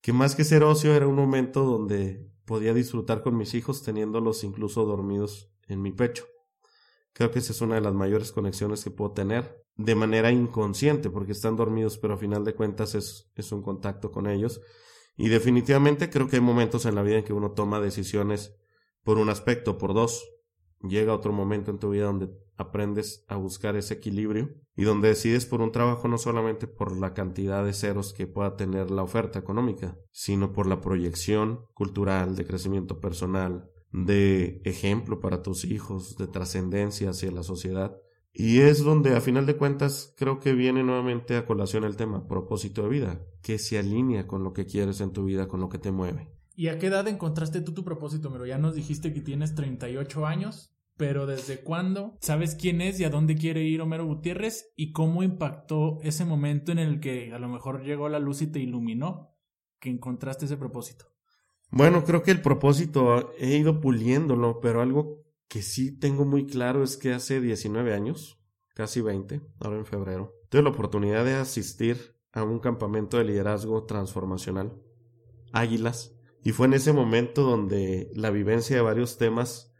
que 0.00 0.12
más 0.12 0.34
que 0.34 0.42
ser 0.42 0.64
ocio 0.64 0.94
era 0.94 1.06
un 1.06 1.14
momento 1.14 1.64
donde 1.64 2.28
podía 2.44 2.74
disfrutar 2.74 3.22
con 3.22 3.36
mis 3.36 3.54
hijos 3.54 3.84
teniéndolos 3.84 4.42
incluso 4.42 4.84
dormidos 4.84 5.52
en 5.68 5.80
mi 5.80 5.92
pecho. 5.92 6.24
Creo 7.12 7.30
que 7.30 7.38
esa 7.38 7.52
es 7.52 7.60
una 7.60 7.76
de 7.76 7.80
las 7.80 7.94
mayores 7.94 8.32
conexiones 8.32 8.82
que 8.82 8.90
puedo 8.90 9.12
tener 9.12 9.64
de 9.76 9.94
manera 9.94 10.32
inconsciente, 10.32 11.10
porque 11.10 11.32
están 11.32 11.54
dormidos, 11.54 11.96
pero 11.96 12.14
a 12.14 12.18
final 12.18 12.44
de 12.44 12.54
cuentas 12.54 12.96
es, 12.96 13.30
es 13.36 13.52
un 13.52 13.62
contacto 13.62 14.10
con 14.10 14.26
ellos. 14.26 14.60
Y 15.16 15.28
definitivamente 15.28 16.10
creo 16.10 16.26
que 16.26 16.36
hay 16.36 16.42
momentos 16.42 16.86
en 16.86 16.96
la 16.96 17.02
vida 17.02 17.18
en 17.18 17.24
que 17.24 17.32
uno 17.32 17.52
toma 17.52 17.80
decisiones 17.80 18.56
por 19.04 19.18
un 19.18 19.28
aspecto, 19.28 19.78
por 19.78 19.94
dos. 19.94 20.28
Llega 20.80 21.14
otro 21.14 21.32
momento 21.32 21.70
en 21.70 21.78
tu 21.78 21.90
vida 21.90 22.06
donde 22.06 22.30
aprendes 22.56 23.24
a 23.28 23.36
buscar 23.36 23.76
ese 23.76 23.94
equilibrio 23.94 24.54
y 24.76 24.84
donde 24.84 25.08
decides 25.08 25.46
por 25.46 25.60
un 25.60 25.72
trabajo 25.72 26.08
no 26.08 26.18
solamente 26.18 26.66
por 26.66 26.96
la 26.96 27.14
cantidad 27.14 27.64
de 27.64 27.72
ceros 27.72 28.12
que 28.12 28.26
pueda 28.26 28.56
tener 28.56 28.90
la 28.90 29.02
oferta 29.02 29.38
económica, 29.38 29.96
sino 30.10 30.52
por 30.52 30.66
la 30.66 30.80
proyección 30.80 31.66
cultural, 31.74 32.36
de 32.36 32.46
crecimiento 32.46 33.00
personal, 33.00 33.70
de 33.92 34.62
ejemplo 34.64 35.20
para 35.20 35.42
tus 35.42 35.64
hijos, 35.64 36.16
de 36.16 36.26
trascendencia 36.26 37.10
hacia 37.10 37.30
la 37.30 37.42
sociedad. 37.42 37.96
Y 38.32 38.60
es 38.60 38.82
donde 38.82 39.14
a 39.14 39.20
final 39.20 39.44
de 39.44 39.56
cuentas 39.56 40.14
creo 40.16 40.40
que 40.40 40.54
viene 40.54 40.82
nuevamente 40.82 41.36
a 41.36 41.44
colación 41.44 41.84
el 41.84 41.96
tema 41.96 42.26
propósito 42.26 42.82
de 42.82 42.88
vida, 42.88 43.20
que 43.42 43.58
se 43.58 43.78
alinea 43.78 44.26
con 44.26 44.42
lo 44.42 44.54
que 44.54 44.64
quieres 44.64 45.02
en 45.02 45.12
tu 45.12 45.24
vida, 45.24 45.48
con 45.48 45.60
lo 45.60 45.68
que 45.68 45.78
te 45.78 45.92
mueve. 45.92 46.32
¿Y 46.54 46.68
a 46.68 46.78
qué 46.78 46.88
edad 46.88 47.08
encontraste 47.08 47.60
tú 47.60 47.72
tu 47.72 47.84
propósito, 47.84 48.30
Pero 48.30 48.46
Ya 48.46 48.58
nos 48.58 48.74
dijiste 48.74 49.12
que 49.12 49.20
tienes 49.20 49.54
38 49.54 50.26
años 50.26 50.72
pero 50.96 51.26
¿desde 51.26 51.62
cuándo 51.62 52.16
sabes 52.20 52.54
quién 52.54 52.80
es 52.80 53.00
y 53.00 53.04
a 53.04 53.10
dónde 53.10 53.36
quiere 53.36 53.62
ir 53.62 53.80
Homero 53.80 54.06
Gutiérrez 54.06 54.72
y 54.76 54.92
cómo 54.92 55.22
impactó 55.22 55.98
ese 56.02 56.24
momento 56.24 56.72
en 56.72 56.78
el 56.78 57.00
que 57.00 57.32
a 57.32 57.38
lo 57.38 57.48
mejor 57.48 57.82
llegó 57.82 58.08
la 58.08 58.18
luz 58.18 58.42
y 58.42 58.46
te 58.46 58.60
iluminó, 58.60 59.34
que 59.80 59.90
encontraste 59.90 60.44
ese 60.44 60.56
propósito? 60.56 61.06
Bueno, 61.70 62.04
creo 62.04 62.22
que 62.22 62.30
el 62.30 62.42
propósito 62.42 63.32
he 63.38 63.56
ido 63.56 63.80
puliéndolo, 63.80 64.60
pero 64.60 64.82
algo 64.82 65.24
que 65.48 65.62
sí 65.62 65.98
tengo 65.98 66.24
muy 66.24 66.46
claro 66.46 66.84
es 66.84 66.96
que 66.96 67.12
hace 67.12 67.40
19 67.40 67.94
años, 67.94 68.38
casi 68.74 69.00
20, 69.00 69.40
ahora 69.60 69.78
en 69.78 69.86
febrero, 69.86 70.34
tuve 70.50 70.62
la 70.62 70.70
oportunidad 70.70 71.24
de 71.24 71.34
asistir 71.34 72.14
a 72.32 72.42
un 72.44 72.58
campamento 72.60 73.16
de 73.16 73.24
liderazgo 73.24 73.84
transformacional, 73.84 74.72
Águilas, 75.52 76.14
y 76.42 76.52
fue 76.52 76.66
en 76.66 76.74
ese 76.74 76.92
momento 76.92 77.42
donde 77.42 78.10
la 78.14 78.30
vivencia 78.30 78.76
de 78.76 78.82
varios 78.82 79.16
temas 79.18 79.72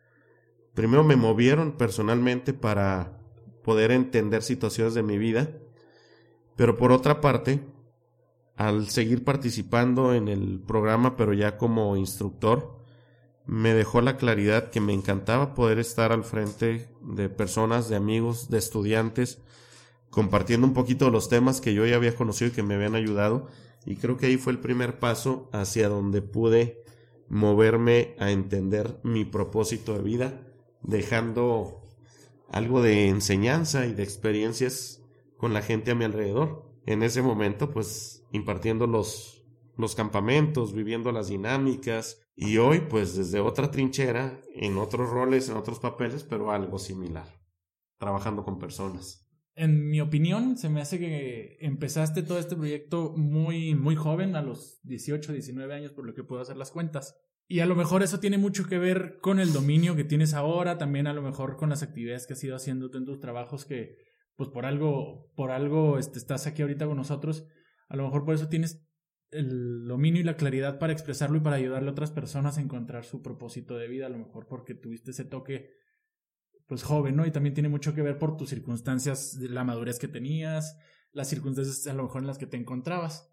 primero 0.75 1.05
me 1.05 1.17
movieron 1.17 1.73
personalmente 1.73 2.53
para 2.53 3.19
poder 3.63 3.91
entender 3.91 4.43
situaciones 4.43 4.95
de 4.95 5.03
mi 5.03 5.19
vida, 5.19 5.51
pero 6.57 6.77
por 6.77 6.93
otra 6.93 7.21
parte, 7.21 7.61
al 8.57 8.89
seguir 8.89 9.25
participando 9.25 10.15
en 10.15 10.29
el 10.29 10.61
programa, 10.61 11.17
pero 11.17 11.33
ya 11.33 11.57
como 11.57 11.97
instructor, 11.97 12.83
me 13.47 13.75
dejó 13.75 14.01
la 14.01 14.17
claridad 14.17 14.71
que 14.71 14.81
me 14.81 14.93
encantaba 14.93 15.55
poder 15.55 15.79
estar 15.79 16.13
al 16.13 16.25
frente 16.25 16.89
de 17.01 17.29
personas, 17.29 17.89
de 17.89 17.97
amigos, 17.97 18.51
de 18.51 18.59
estudiantes, 18.59 19.41
compartiendo 20.11 20.67
un 20.67 20.75
poquito 20.75 21.11
los 21.11 21.29
temas 21.29 21.61
que 21.61 21.75
yo 21.75 21.87
ya 21.87 21.97
había 21.97 22.15
conocido 22.15 22.51
y 22.51 22.55
que 22.55 22.63
me 22.63 22.75
habían 22.75 22.95
ayudado. 22.95 23.49
Y 23.85 23.97
creo 23.97 24.17
que 24.17 24.27
ahí 24.27 24.37
fue 24.37 24.53
el 24.53 24.61
primer 24.61 24.99
paso 24.99 25.49
hacia 25.53 25.89
donde 25.89 26.23
pude 26.23 26.85
moverme 27.29 28.15
a 28.19 28.31
entender 28.31 29.01
mi 29.03 29.25
propósito 29.25 29.95
de 29.95 30.03
vida 30.03 30.47
dejando 30.83 31.83
algo 32.49 32.83
de 32.83 33.09
enseñanza 33.09 33.87
y 33.87 33.95
de 33.95 34.03
experiencias 34.03 35.03
con 35.37 35.55
la 35.55 35.63
gente 35.63 35.91
a 35.91 35.95
mi 35.95 36.05
alrededor. 36.05 36.71
En 36.87 37.03
ese 37.03 37.23
momento, 37.23 37.71
pues, 37.71 38.27
impartiendo 38.33 38.87
los, 38.87 39.45
los 39.77 39.95
campamentos, 39.95 40.73
viviendo 40.73 41.13
las 41.13 41.29
dinámicas, 41.29 42.21
y 42.35 42.59
hoy, 42.59 42.81
pues, 42.81 43.17
desde 43.17 43.41
otra 43.41 43.71
trinchera, 43.71 44.41
en 44.55 44.79
otros 44.79 45.11
roles, 45.11 45.49
en 45.49 45.57
otros 45.57 45.79
papeles, 45.79 46.25
pero 46.25 46.51
algo 46.51 46.79
similar, 46.79 47.41
trabajando 47.99 48.45
con 48.45 48.59
personas. 48.59 49.22
En 49.55 49.89
mi 49.91 50.01
opinión, 50.01 50.57
se 50.57 50.69
me 50.71 50.81
hace 50.81 50.99
que 50.99 51.59
empezaste 51.61 52.23
todo 52.23 52.39
este 52.39 52.57
proyecto 52.57 53.15
muy, 53.17 53.75
muy 53.75 53.97
joven, 53.97 54.35
a 54.35 54.43
los 54.43 54.81
18, 54.85 55.33
19 55.33 55.75
años, 55.75 55.93
por 55.93 56.07
lo 56.07 56.15
que 56.15 56.25
puedo 56.25 56.41
hacer 56.41 56.57
las 56.57 56.71
cuentas. 56.71 57.17
Y 57.49 57.61
a 57.61 57.67
lo 57.67 57.77
mejor 57.77 58.03
eso 58.03 58.19
tiene 58.19 58.39
mucho 58.39 58.67
que 58.67 58.79
ver 58.79 59.19
con 59.21 59.39
el 59.39 59.53
dominio 59.53 59.95
que 59.95 60.05
tienes 60.05 60.33
ahora, 60.33 60.79
también 60.79 61.07
a 61.07 61.13
lo 61.13 61.21
mejor 61.21 61.57
con 61.57 61.69
las 61.69 61.83
actividades 61.83 62.27
que 62.27 62.33
has 62.33 62.45
ido 62.45 62.57
haciendo 62.57 62.91
en 62.95 63.05
tus 63.05 63.21
trabajos 63.21 63.67
que 63.67 63.99
pues 64.37 64.49
por 64.49 64.65
algo, 64.65 65.31
por 65.37 65.51
algo 65.51 65.99
este, 65.99 66.19
estás 66.19 66.47
aquí 66.47 66.63
ahorita 66.63 66.87
con 66.87 66.97
nosotros. 66.97 67.47
A 67.89 67.97
lo 67.97 68.05
mejor 68.05 68.25
por 68.25 68.35
eso 68.35 68.49
tienes 68.49 68.83
el 69.31 69.87
dominio 69.87 70.21
y 70.21 70.25
la 70.25 70.37
claridad 70.37 70.79
para 70.79 70.93
expresarlo 70.93 71.39
y 71.39 71.41
para 71.41 71.57
ayudarle 71.57 71.89
a 71.89 71.93
otras 71.93 72.11
personas 72.11 72.59
a 72.59 72.61
encontrar 72.61 73.05
su 73.05 73.23
propósito 73.23 73.77
de 73.77 73.89
vida, 73.89 74.07
a 74.07 74.11
lo 74.11 74.19
mejor 74.19 74.47
porque 74.47 74.75
tuviste 74.75 75.11
ese 75.11 75.25
toque 75.25 75.71
pues 76.73 76.85
joven, 76.85 77.17
¿no? 77.17 77.27
Y 77.27 77.31
también 77.31 77.53
tiene 77.53 77.69
mucho 77.69 77.95
que 77.95 78.01
ver 78.01 78.19
por 78.19 78.39
tus 78.39 78.49
circunstancias, 78.49 79.37
la 79.39 79.63
madurez 79.63 79.99
que 79.99 80.09
tenías, 80.09 80.79
las 81.13 81.29
circunstancias 81.29 81.87
a 81.87 81.93
lo 81.93 82.05
mejor 82.05 82.23
en 82.23 82.29
las 82.29 82.39
que 82.39 82.47
te 82.47 82.57
encontrabas. 82.57 83.31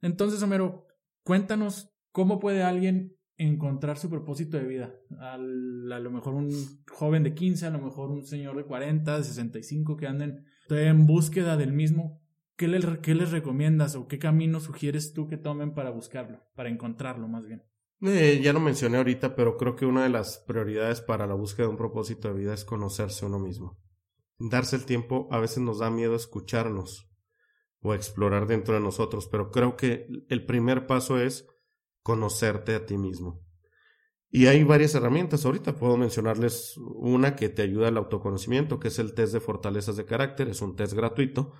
Entonces, 0.00 0.42
Homero, 0.42 0.88
cuéntanos 1.22 1.94
cómo 2.10 2.40
puede 2.40 2.64
alguien 2.64 3.16
encontrar 3.36 3.98
su 3.98 4.10
propósito 4.10 4.56
de 4.56 4.64
vida. 4.64 4.96
A 5.20 5.38
lo 5.38 6.10
mejor 6.10 6.34
un 6.34 6.50
joven 6.88 7.22
de 7.22 7.34
15, 7.34 7.66
a 7.66 7.70
lo 7.70 7.78
mejor 7.78 8.10
un 8.10 8.26
señor 8.26 8.56
de 8.56 8.64
40, 8.64 9.16
de 9.18 9.22
65 9.22 9.96
que 9.96 10.08
anden 10.08 10.44
en 10.68 11.06
búsqueda 11.06 11.56
del 11.56 11.72
mismo. 11.72 12.20
¿Qué, 12.56 12.66
¿Qué 13.00 13.14
les 13.14 13.30
recomiendas 13.30 13.94
o 13.94 14.08
qué 14.08 14.18
camino 14.18 14.58
sugieres 14.58 15.12
tú 15.12 15.28
que 15.28 15.36
tomen 15.36 15.72
para 15.72 15.90
buscarlo, 15.90 16.42
para 16.56 16.68
encontrarlo 16.68 17.28
más 17.28 17.46
bien? 17.46 17.62
Eh, 18.04 18.40
ya 18.42 18.52
lo 18.52 18.58
mencioné 18.58 18.96
ahorita, 18.96 19.36
pero 19.36 19.56
creo 19.56 19.76
que 19.76 19.86
una 19.86 20.02
de 20.02 20.08
las 20.08 20.38
prioridades 20.38 21.00
para 21.00 21.26
la 21.26 21.34
búsqueda 21.34 21.66
de 21.66 21.70
un 21.70 21.76
propósito 21.76 22.28
de 22.28 22.34
vida 22.34 22.52
es 22.52 22.64
conocerse 22.64 23.24
uno 23.24 23.38
mismo. 23.38 23.78
Darse 24.38 24.74
el 24.74 24.84
tiempo 24.84 25.28
a 25.30 25.38
veces 25.38 25.58
nos 25.58 25.78
da 25.78 25.88
miedo 25.88 26.16
escucharnos 26.16 27.08
o 27.80 27.94
explorar 27.94 28.46
dentro 28.46 28.74
de 28.74 28.80
nosotros, 28.80 29.28
pero 29.30 29.52
creo 29.52 29.76
que 29.76 30.08
el 30.28 30.44
primer 30.44 30.88
paso 30.88 31.18
es 31.18 31.46
conocerte 32.02 32.74
a 32.74 32.86
ti 32.86 32.98
mismo. 32.98 33.40
Y 34.34 34.46
hay 34.46 34.64
varias 34.64 34.94
herramientas. 34.94 35.44
Ahorita 35.44 35.74
puedo 35.74 35.96
mencionarles 35.96 36.76
una 36.78 37.36
que 37.36 37.50
te 37.50 37.62
ayuda 37.62 37.88
al 37.88 37.98
autoconocimiento, 37.98 38.80
que 38.80 38.88
es 38.88 38.98
el 38.98 39.14
test 39.14 39.32
de 39.34 39.40
fortalezas 39.40 39.96
de 39.96 40.06
carácter. 40.06 40.48
Es 40.48 40.62
un 40.62 40.74
test 40.74 40.94
gratuito. 40.94 41.52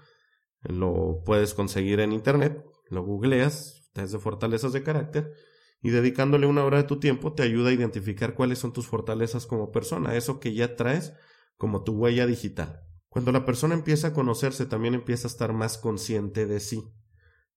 Lo 0.63 1.23
puedes 1.25 1.53
conseguir 1.55 2.01
en 2.01 2.13
internet. 2.13 2.65
Lo 2.89 3.05
googleas, 3.05 3.91
test 3.93 4.15
de 4.15 4.19
fortalezas 4.19 4.73
de 4.73 4.83
carácter. 4.83 5.35
Y 5.83 5.91
dedicándole 5.91 6.47
una 6.47 6.65
hora 6.65 6.79
de 6.79 6.85
tu 6.85 7.01
tiempo 7.01 7.35
te 7.35 7.43
ayuda 7.43 7.71
a 7.71 7.73
identificar 7.73 8.35
cuáles 8.35 8.61
son 8.61 8.73
tus 8.73 8.87
fortalezas 8.87 9.47
como 9.47 9.73
persona. 9.73 10.17
Eso 10.17 10.41
que 10.41 10.55
ya 10.55 10.77
traes 10.77 11.13
como 11.57 11.83
tu 11.83 11.93
huella 11.93 12.27
digital. 12.27 12.83
Cuando 13.09 13.33
la 13.33 13.45
persona 13.45 13.75
empieza 13.75 14.09
a 14.09 14.13
conocerse, 14.15 14.65
también 14.65 14.95
empieza 14.95 15.27
a 15.27 15.31
estar 15.31 15.53
más 15.53 15.77
consciente 15.79 16.47
de 16.47 16.61
sí 16.61 16.95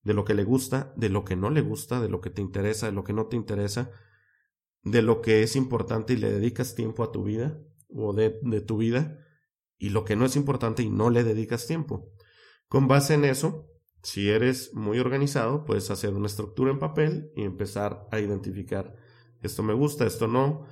de 0.06 0.14
lo 0.14 0.24
que 0.24 0.34
le 0.34 0.44
gusta, 0.44 0.92
de 0.96 1.08
lo 1.08 1.24
que 1.24 1.34
no 1.34 1.50
le 1.50 1.62
gusta, 1.62 2.00
de 2.00 2.08
lo 2.08 2.20
que 2.20 2.30
te 2.30 2.40
interesa, 2.40 2.86
de 2.86 2.92
lo 2.92 3.02
que 3.02 3.12
no 3.12 3.26
te 3.26 3.34
interesa, 3.34 3.90
de 4.84 5.02
lo 5.02 5.20
que 5.20 5.42
es 5.42 5.56
importante 5.56 6.12
y 6.12 6.16
le 6.16 6.30
dedicas 6.30 6.76
tiempo 6.76 7.02
a 7.02 7.10
tu 7.10 7.24
vida 7.24 7.58
o 7.88 8.12
de, 8.12 8.38
de 8.42 8.60
tu 8.60 8.76
vida, 8.76 9.18
y 9.78 9.88
lo 9.88 10.04
que 10.04 10.14
no 10.14 10.24
es 10.24 10.36
importante 10.36 10.84
y 10.84 10.90
no 10.90 11.10
le 11.10 11.24
dedicas 11.24 11.66
tiempo. 11.66 12.12
Con 12.68 12.86
base 12.86 13.14
en 13.14 13.24
eso, 13.24 13.66
si 14.06 14.30
eres 14.30 14.72
muy 14.72 15.00
organizado, 15.00 15.64
puedes 15.64 15.90
hacer 15.90 16.14
una 16.14 16.28
estructura 16.28 16.70
en 16.70 16.78
papel 16.78 17.32
y 17.34 17.42
empezar 17.42 18.06
a 18.12 18.20
identificar 18.20 18.94
esto 19.42 19.64
me 19.64 19.74
gusta, 19.74 20.06
esto 20.06 20.28
no, 20.28 20.62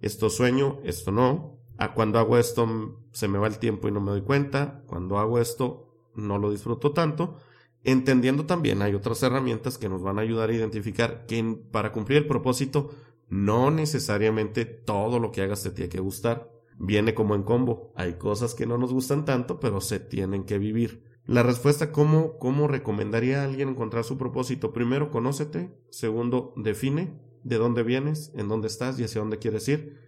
esto 0.00 0.30
sueño, 0.30 0.78
esto 0.84 1.10
no. 1.10 1.58
A 1.76 1.92
cuando 1.92 2.20
hago 2.20 2.38
esto 2.38 3.00
se 3.10 3.26
me 3.26 3.40
va 3.40 3.48
el 3.48 3.58
tiempo 3.58 3.88
y 3.88 3.90
no 3.90 4.00
me 4.00 4.12
doy 4.12 4.22
cuenta. 4.22 4.84
Cuando 4.86 5.18
hago 5.18 5.40
esto 5.40 5.92
no 6.14 6.38
lo 6.38 6.52
disfruto 6.52 6.92
tanto. 6.92 7.38
Entendiendo 7.82 8.46
también 8.46 8.80
hay 8.80 8.94
otras 8.94 9.24
herramientas 9.24 9.76
que 9.76 9.88
nos 9.88 10.00
van 10.00 10.20
a 10.20 10.22
ayudar 10.22 10.50
a 10.50 10.54
identificar 10.54 11.26
que 11.26 11.58
para 11.72 11.90
cumplir 11.90 12.18
el 12.18 12.28
propósito 12.28 12.90
no 13.28 13.72
necesariamente 13.72 14.66
todo 14.66 15.18
lo 15.18 15.32
que 15.32 15.42
hagas 15.42 15.64
te 15.64 15.72
tiene 15.72 15.88
que 15.88 15.98
gustar. 15.98 16.48
Viene 16.78 17.12
como 17.12 17.34
en 17.34 17.42
combo. 17.42 17.92
Hay 17.96 18.18
cosas 18.18 18.54
que 18.54 18.66
no 18.66 18.78
nos 18.78 18.92
gustan 18.92 19.24
tanto, 19.24 19.58
pero 19.58 19.80
se 19.80 19.98
tienen 19.98 20.44
que 20.44 20.58
vivir. 20.58 21.07
La 21.28 21.42
respuesta, 21.42 21.92
¿cómo, 21.92 22.38
cómo 22.38 22.68
recomendaría 22.68 23.42
a 23.42 23.44
alguien 23.44 23.68
encontrar 23.68 24.02
su 24.02 24.16
propósito? 24.16 24.72
Primero, 24.72 25.10
conócete. 25.10 25.70
Segundo, 25.90 26.54
define 26.56 27.20
de 27.44 27.56
dónde 27.58 27.82
vienes, 27.82 28.32
en 28.34 28.48
dónde 28.48 28.66
estás 28.66 28.98
y 28.98 29.04
hacia 29.04 29.20
dónde 29.20 29.38
quieres 29.38 29.68
ir. 29.68 30.00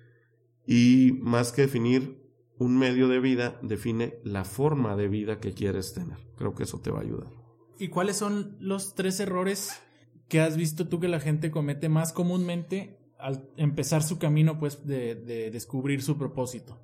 Y 0.67 1.19
más 1.21 1.53
que 1.53 1.61
definir 1.61 2.27
un 2.57 2.79
medio 2.79 3.07
de 3.07 3.21
vida, 3.21 3.61
define 3.63 4.19
la 4.25 4.45
forma 4.45 4.97
de 4.97 5.09
vida 5.09 5.41
que 5.41 5.53
quieres 5.53 5.93
tener. 5.93 6.17
Creo 6.37 6.55
que 6.55 6.63
eso 6.63 6.81
te 6.81 6.91
va 6.91 7.01
a 7.01 7.03
ayudar. 7.03 7.29
¿Y 7.79 7.89
cuáles 7.89 8.17
son 8.17 8.57
los 8.59 8.95
tres 8.95 9.21
errores 9.21 9.79
que 10.27 10.41
has 10.41 10.57
visto 10.57 10.89
tú 10.89 11.01
que 11.01 11.09
la 11.09 11.21
gente 11.21 11.51
comete 11.51 11.91
más 11.91 12.15
comúnmente 12.15 12.99
al 13.19 13.47
empezar 13.59 14.03
su 14.03 14.19
camino, 14.19 14.59
pues, 14.59 14.87
de, 14.87 15.51
descubrir 15.53 16.03
su 16.03 16.17
propósito? 16.17 16.81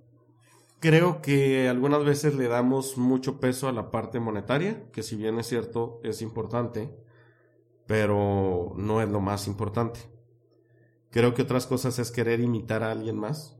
Creo 0.78 1.22
que 1.22 1.68
algunas 1.68 2.04
veces 2.04 2.34
le 2.34 2.48
damos 2.48 2.98
mucho 2.98 3.40
peso 3.40 3.68
a 3.68 3.72
la 3.72 3.90
parte 3.90 4.20
monetaria, 4.20 4.90
que 4.92 5.02
si 5.02 5.16
bien 5.16 5.38
es 5.38 5.46
cierto, 5.46 6.00
es 6.04 6.20
importante, 6.20 6.94
pero 7.86 8.74
no 8.76 9.00
es 9.00 9.08
lo 9.08 9.20
más 9.20 9.46
importante. 9.46 10.00
Creo 11.10 11.32
que 11.32 11.42
otras 11.42 11.66
cosas 11.66 11.98
es 11.98 12.10
querer 12.10 12.40
imitar 12.40 12.82
a 12.82 12.90
alguien 12.90 13.16
más 13.16 13.56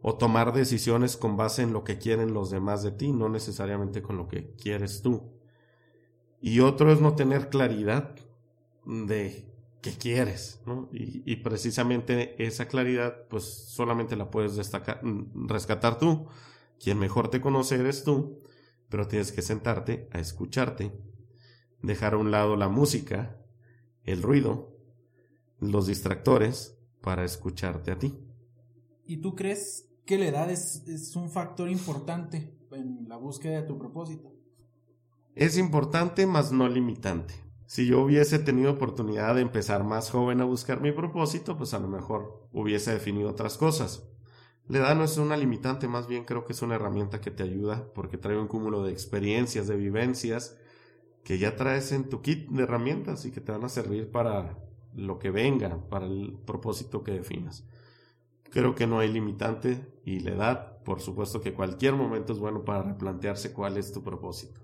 o 0.00 0.16
tomar 0.16 0.52
decisiones 0.52 1.16
con 1.16 1.36
base 1.36 1.62
en 1.62 1.72
lo 1.72 1.84
que 1.84 1.98
quieren 1.98 2.34
los 2.34 2.50
demás 2.50 2.82
de 2.82 2.90
ti, 2.90 3.12
no 3.12 3.28
necesariamente 3.28 4.02
con 4.02 4.16
lo 4.16 4.26
que 4.26 4.52
quieres 4.56 5.00
tú. 5.00 5.32
Y 6.40 6.58
otro 6.58 6.90
es 6.92 7.00
no 7.00 7.14
tener 7.14 7.50
claridad 7.50 8.16
de 8.84 9.51
qué 9.82 9.92
quieres, 9.92 10.62
¿no? 10.64 10.88
Y, 10.92 11.36
precisamente 11.36 12.42
esa 12.42 12.66
claridad, 12.66 13.26
pues 13.28 13.44
solamente 13.44 14.16
la 14.16 14.30
puedes 14.30 14.56
destacar, 14.56 15.02
rescatar 15.34 15.98
tú. 15.98 16.26
Quien 16.80 16.98
mejor 16.98 17.28
te 17.28 17.40
conoce 17.40 17.74
eres 17.74 18.02
tú, 18.02 18.40
pero 18.88 19.06
tienes 19.06 19.32
que 19.32 19.42
sentarte 19.42 20.08
a 20.12 20.18
escucharte, 20.18 20.92
dejar 21.82 22.14
a 22.14 22.18
un 22.18 22.30
lado 22.30 22.56
la 22.56 22.68
música, 22.68 23.38
el 24.04 24.22
ruido, 24.22 24.74
los 25.60 25.86
distractores, 25.86 26.78
para 27.02 27.24
escucharte 27.24 27.90
a 27.90 27.98
ti. 27.98 28.16
¿Y 29.04 29.18
tú 29.18 29.34
crees 29.34 29.92
que 30.06 30.18
la 30.18 30.28
edad 30.28 30.50
es, 30.50 30.86
es 30.88 31.14
un 31.16 31.30
factor 31.30 31.68
importante 31.68 32.56
en 32.74 33.08
la 33.08 33.16
búsqueda 33.16 33.60
de 33.60 33.66
tu 33.66 33.78
propósito. 33.78 34.32
Es 35.34 35.56
importante, 35.56 36.26
mas 36.26 36.52
no 36.52 36.68
limitante. 36.68 37.34
Si 37.72 37.86
yo 37.86 38.02
hubiese 38.02 38.38
tenido 38.38 38.72
oportunidad 38.72 39.34
de 39.34 39.40
empezar 39.40 39.82
más 39.82 40.10
joven 40.10 40.42
a 40.42 40.44
buscar 40.44 40.82
mi 40.82 40.92
propósito, 40.92 41.56
pues 41.56 41.72
a 41.72 41.78
lo 41.78 41.88
mejor 41.88 42.46
hubiese 42.52 42.92
definido 42.92 43.30
otras 43.30 43.56
cosas. 43.56 44.06
La 44.68 44.80
edad 44.80 44.94
no 44.94 45.04
es 45.04 45.16
una 45.16 45.38
limitante, 45.38 45.88
más 45.88 46.06
bien 46.06 46.26
creo 46.26 46.44
que 46.44 46.52
es 46.52 46.60
una 46.60 46.74
herramienta 46.74 47.22
que 47.22 47.30
te 47.30 47.44
ayuda 47.44 47.90
porque 47.94 48.18
trae 48.18 48.36
un 48.36 48.46
cúmulo 48.46 48.84
de 48.84 48.92
experiencias, 48.92 49.68
de 49.68 49.76
vivencias 49.76 50.58
que 51.24 51.38
ya 51.38 51.56
traes 51.56 51.92
en 51.92 52.10
tu 52.10 52.20
kit 52.20 52.46
de 52.50 52.64
herramientas 52.64 53.24
y 53.24 53.30
que 53.30 53.40
te 53.40 53.52
van 53.52 53.64
a 53.64 53.70
servir 53.70 54.10
para 54.10 54.58
lo 54.94 55.18
que 55.18 55.30
venga, 55.30 55.78
para 55.88 56.04
el 56.04 56.36
propósito 56.44 57.02
que 57.02 57.12
definas. 57.12 57.66
Creo 58.50 58.74
que 58.74 58.86
no 58.86 58.98
hay 58.98 59.10
limitante 59.10 59.80
y 60.04 60.20
la 60.20 60.32
edad, 60.32 60.82
por 60.82 61.00
supuesto 61.00 61.40
que 61.40 61.54
cualquier 61.54 61.94
momento 61.94 62.34
es 62.34 62.38
bueno 62.38 62.66
para 62.66 62.82
replantearse 62.82 63.54
cuál 63.54 63.78
es 63.78 63.92
tu 63.92 64.02
propósito. 64.02 64.60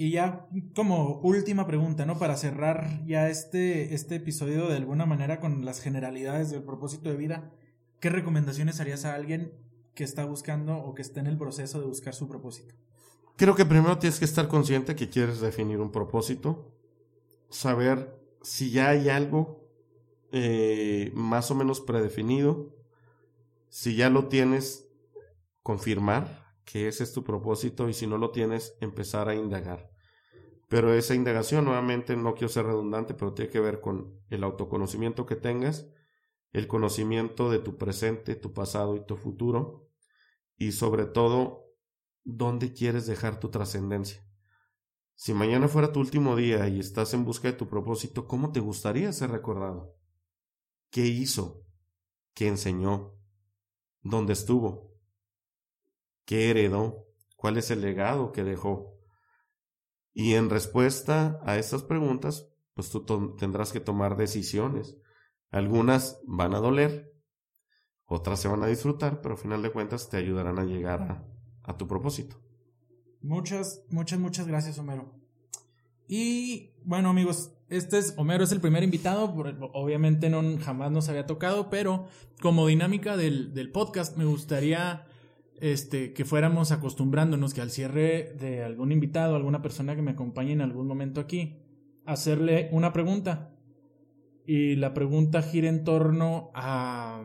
Y 0.00 0.12
ya 0.12 0.46
como 0.76 1.18
última 1.22 1.66
pregunta, 1.66 2.06
¿no? 2.06 2.20
Para 2.20 2.36
cerrar 2.36 3.04
ya 3.04 3.28
este, 3.28 3.94
este 3.94 4.14
episodio 4.14 4.68
de 4.68 4.76
alguna 4.76 5.06
manera 5.06 5.40
con 5.40 5.64
las 5.64 5.80
generalidades 5.80 6.50
del 6.50 6.62
propósito 6.62 7.10
de 7.10 7.16
vida, 7.16 7.50
¿qué 7.98 8.08
recomendaciones 8.08 8.78
harías 8.80 9.04
a 9.04 9.14
alguien 9.14 9.52
que 9.94 10.04
está 10.04 10.24
buscando 10.24 10.76
o 10.76 10.94
que 10.94 11.02
está 11.02 11.18
en 11.18 11.26
el 11.26 11.36
proceso 11.36 11.80
de 11.80 11.86
buscar 11.86 12.14
su 12.14 12.28
propósito? 12.28 12.76
Creo 13.34 13.56
que 13.56 13.66
primero 13.66 13.98
tienes 13.98 14.20
que 14.20 14.24
estar 14.24 14.46
consciente 14.46 14.94
que 14.94 15.10
quieres 15.10 15.40
definir 15.40 15.80
un 15.80 15.90
propósito, 15.90 16.72
saber 17.50 18.16
si 18.40 18.70
ya 18.70 18.90
hay 18.90 19.08
algo 19.08 19.68
eh, 20.30 21.10
más 21.12 21.50
o 21.50 21.56
menos 21.56 21.80
predefinido 21.80 22.78
si 23.68 23.96
ya 23.96 24.10
lo 24.10 24.28
tienes, 24.28 24.88
confirmar 25.62 26.47
que 26.68 26.86
ese 26.86 27.02
es 27.02 27.14
tu 27.14 27.24
propósito 27.24 27.88
y 27.88 27.94
si 27.94 28.06
no 28.06 28.18
lo 28.18 28.30
tienes, 28.30 28.76
empezar 28.80 29.30
a 29.30 29.34
indagar. 29.34 29.90
Pero 30.68 30.92
esa 30.92 31.14
indagación, 31.14 31.64
nuevamente, 31.64 32.14
no 32.14 32.34
quiero 32.34 32.50
ser 32.50 32.66
redundante, 32.66 33.14
pero 33.14 33.32
tiene 33.32 33.50
que 33.50 33.58
ver 33.58 33.80
con 33.80 34.20
el 34.28 34.44
autoconocimiento 34.44 35.24
que 35.24 35.34
tengas, 35.34 35.88
el 36.52 36.66
conocimiento 36.66 37.50
de 37.50 37.58
tu 37.58 37.78
presente, 37.78 38.36
tu 38.36 38.52
pasado 38.52 38.96
y 38.96 39.06
tu 39.06 39.16
futuro, 39.16 39.88
y 40.58 40.72
sobre 40.72 41.06
todo, 41.06 41.64
dónde 42.22 42.74
quieres 42.74 43.06
dejar 43.06 43.40
tu 43.40 43.48
trascendencia. 43.48 44.22
Si 45.14 45.32
mañana 45.32 45.68
fuera 45.68 45.90
tu 45.90 46.00
último 46.00 46.36
día 46.36 46.68
y 46.68 46.80
estás 46.80 47.14
en 47.14 47.24
busca 47.24 47.48
de 47.48 47.56
tu 47.56 47.66
propósito, 47.66 48.28
¿cómo 48.28 48.52
te 48.52 48.60
gustaría 48.60 49.10
ser 49.14 49.30
recordado? 49.30 49.96
¿Qué 50.90 51.06
hizo? 51.06 51.64
¿Qué 52.34 52.46
enseñó? 52.46 53.18
dónde 54.02 54.32
estuvo, 54.32 54.87
qué 56.28 56.50
heredó, 56.50 57.06
cuál 57.36 57.56
es 57.56 57.70
el 57.70 57.80
legado 57.80 58.32
que 58.32 58.44
dejó. 58.44 59.00
Y 60.12 60.34
en 60.34 60.50
respuesta 60.50 61.40
a 61.42 61.56
estas 61.56 61.82
preguntas, 61.82 62.52
pues 62.74 62.90
tú 62.90 63.06
tendrás 63.38 63.72
que 63.72 63.80
tomar 63.80 64.18
decisiones. 64.18 64.98
Algunas 65.50 66.20
van 66.26 66.52
a 66.52 66.58
doler, 66.58 67.14
otras 68.04 68.40
se 68.40 68.48
van 68.48 68.62
a 68.62 68.66
disfrutar, 68.66 69.22
pero 69.22 69.36
al 69.36 69.40
final 69.40 69.62
de 69.62 69.72
cuentas 69.72 70.10
te 70.10 70.18
ayudarán 70.18 70.58
a 70.58 70.64
llegar 70.64 71.24
a, 71.62 71.78
tu 71.78 71.88
propósito. 71.88 72.36
Muchas, 73.22 73.82
muchas, 73.88 74.18
muchas 74.18 74.46
gracias, 74.46 74.78
Homero. 74.78 75.18
Y 76.06 76.74
bueno, 76.84 77.08
amigos, 77.08 77.54
este 77.70 77.96
es 77.96 78.12
Homero 78.18 78.44
es 78.44 78.52
el 78.52 78.60
primer 78.60 78.82
invitado, 78.82 79.34
obviamente 79.72 80.28
no 80.28 80.42
jamás 80.58 80.90
nos 80.90 81.08
había 81.08 81.24
tocado, 81.24 81.70
pero 81.70 82.06
como 82.42 82.66
dinámica 82.66 83.16
del 83.16 83.70
podcast 83.72 84.18
me 84.18 84.26
gustaría 84.26 85.07
este 85.60 86.12
que 86.12 86.24
fuéramos 86.24 86.72
acostumbrándonos 86.72 87.54
que 87.54 87.60
al 87.60 87.70
cierre 87.70 88.34
de 88.38 88.62
algún 88.62 88.92
invitado, 88.92 89.36
alguna 89.36 89.62
persona 89.62 89.96
que 89.96 90.02
me 90.02 90.12
acompañe 90.12 90.52
en 90.52 90.60
algún 90.60 90.86
momento 90.86 91.20
aquí, 91.20 91.58
hacerle 92.04 92.68
una 92.72 92.92
pregunta. 92.92 93.54
Y 94.46 94.76
la 94.76 94.94
pregunta 94.94 95.42
gira 95.42 95.68
en 95.68 95.84
torno 95.84 96.50
a 96.54 97.22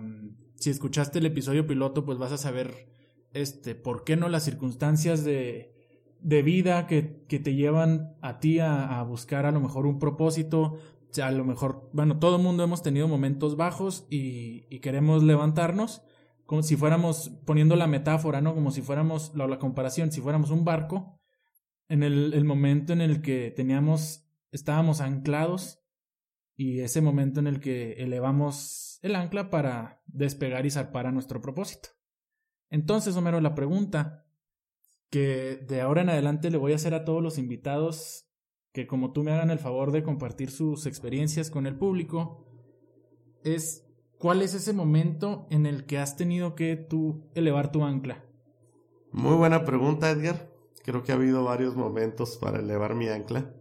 si 0.56 0.70
escuchaste 0.70 1.20
el 1.20 1.26
episodio 1.26 1.68
piloto, 1.68 2.06
pues 2.06 2.18
vas 2.18 2.32
a 2.32 2.38
saber 2.38 2.88
este 3.34 3.76
por 3.76 4.04
qué 4.04 4.16
no 4.16 4.30
las 4.30 4.44
circunstancias 4.44 5.24
de 5.24 5.74
de 6.24 6.42
vida 6.42 6.88
que, 6.88 7.26
que 7.28 7.40
te 7.40 7.54
llevan 7.54 8.16
a 8.22 8.40
ti 8.40 8.60
a, 8.60 9.02
buscar 9.04 9.46
a 9.46 9.52
lo 9.52 9.60
mejor 9.60 9.86
un 9.86 10.00
propósito. 10.00 10.78
A 11.22 11.30
lo 11.30 11.44
mejor, 11.44 11.90
bueno, 11.94 12.18
todo 12.18 12.38
el 12.38 12.42
mundo 12.42 12.64
hemos 12.64 12.82
tenido 12.82 13.08
momentos 13.08 13.56
bajos 13.56 14.08
y, 14.10 14.80
queremos 14.80 15.22
levantarnos, 15.22 16.02
como 16.54 16.62
si 16.62 16.76
fuéramos, 16.76 17.32
poniendo 17.48 17.76
la 17.76 17.88
metáfora, 17.88 18.40
¿no? 18.40 18.54
Como 18.54 18.70
si 18.70 18.84
fuéramos, 18.84 19.34
la, 19.34 19.48
la 19.48 19.58
comparación, 19.58 20.12
si 20.12 20.22
fuéramos 20.22 20.52
un 20.52 20.64
barco, 20.64 21.20
en 21.90 22.04
el, 22.04 22.46
momento 22.46 22.94
en 22.94 23.02
el 23.02 23.24
que 23.24 23.50
teníamos, 23.50 24.30
estábamos 24.52 25.02
anclados 25.02 25.80
y 26.56 26.82
ese 26.82 27.02
momento 27.02 27.40
en 27.40 27.48
el 27.48 27.60
que 27.60 27.94
elevamos 27.94 29.00
el 29.02 29.16
ancla 29.16 29.50
para 29.50 30.04
despegar 30.06 30.68
y 30.68 30.70
zarpar 30.70 31.08
a 31.08 31.12
nuestro 31.12 31.42
propósito. 31.42 31.90
Entonces, 32.70 33.16
Homero, 33.16 33.42
la 33.42 33.56
pregunta 33.56 34.28
que 35.10 35.56
de 35.56 35.82
ahora 35.82 36.04
en 36.04 36.10
adelante 36.10 36.52
le 36.52 36.58
voy 36.58 36.74
a 36.74 36.76
hacer 36.76 36.94
a 36.94 37.04
todos 37.04 37.24
los 37.24 37.40
invitados 37.40 38.28
que 38.74 38.86
como 38.86 39.12
tú 39.12 39.24
me 39.24 39.32
hagan 39.32 39.50
el 39.50 39.58
favor 39.58 39.92
de 39.92 40.04
compartir 40.04 40.52
sus 40.52 40.86
experiencias 40.86 41.50
con 41.50 41.66
el 41.66 41.80
público, 41.80 42.46
es 43.44 43.83
cuál 44.24 44.42
es 44.42 44.54
ese 44.54 44.72
momento 44.72 45.48
en 45.50 45.66
el 45.66 45.86
que 45.86 46.00
has 46.00 46.16
tenido 46.16 46.56
que 46.56 46.78
tú 46.78 47.30
elevar 47.36 47.74
tu 47.74 47.84
ancla. 47.84 48.24
Muy 49.12 49.36
buena 49.36 49.66
pregunta, 49.66 50.10
Edgar. 50.10 50.50
Creo 50.82 51.04
que 51.04 51.12
ha 51.12 51.16
habido 51.16 51.44
varios 51.44 51.76
momentos 51.76 52.38
para 52.38 52.60
elevar 52.60 52.96
mi 52.96 53.10
ancla. 53.10 53.54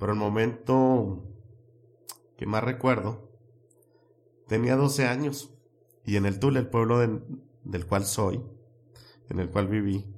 Pero 0.00 0.14
el 0.14 0.18
momento 0.18 1.22
que 2.36 2.44
más 2.44 2.64
recuerdo, 2.64 3.30
tenía 4.48 4.74
12 4.74 5.06
años 5.06 5.54
y 6.04 6.16
en 6.16 6.26
el 6.26 6.40
Tule, 6.40 6.58
el 6.58 6.66
pueblo 6.66 6.98
del 6.98 7.86
cual 7.86 8.04
soy, 8.04 8.42
en 9.30 9.38
el 9.38 9.48
cual 9.48 9.68
viví, 9.68 10.12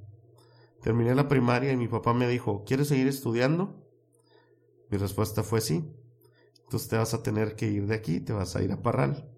Terminé 0.81 1.13
la 1.13 1.27
primaria 1.27 1.71
y 1.71 1.77
mi 1.77 1.87
papá 1.87 2.15
me 2.15 2.27
dijo, 2.27 2.63
¿quieres 2.65 2.87
seguir 2.87 3.07
estudiando? 3.07 3.87
Mi 4.89 4.97
respuesta 4.97 5.43
fue 5.43 5.61
sí. 5.61 5.87
Entonces 6.63 6.89
te 6.89 6.97
vas 6.97 7.13
a 7.13 7.21
tener 7.21 7.55
que 7.55 7.67
ir 7.67 7.85
de 7.85 7.93
aquí, 7.93 8.19
te 8.19 8.33
vas 8.33 8.55
a 8.55 8.63
ir 8.63 8.71
a 8.71 8.81
Parral, 8.81 9.34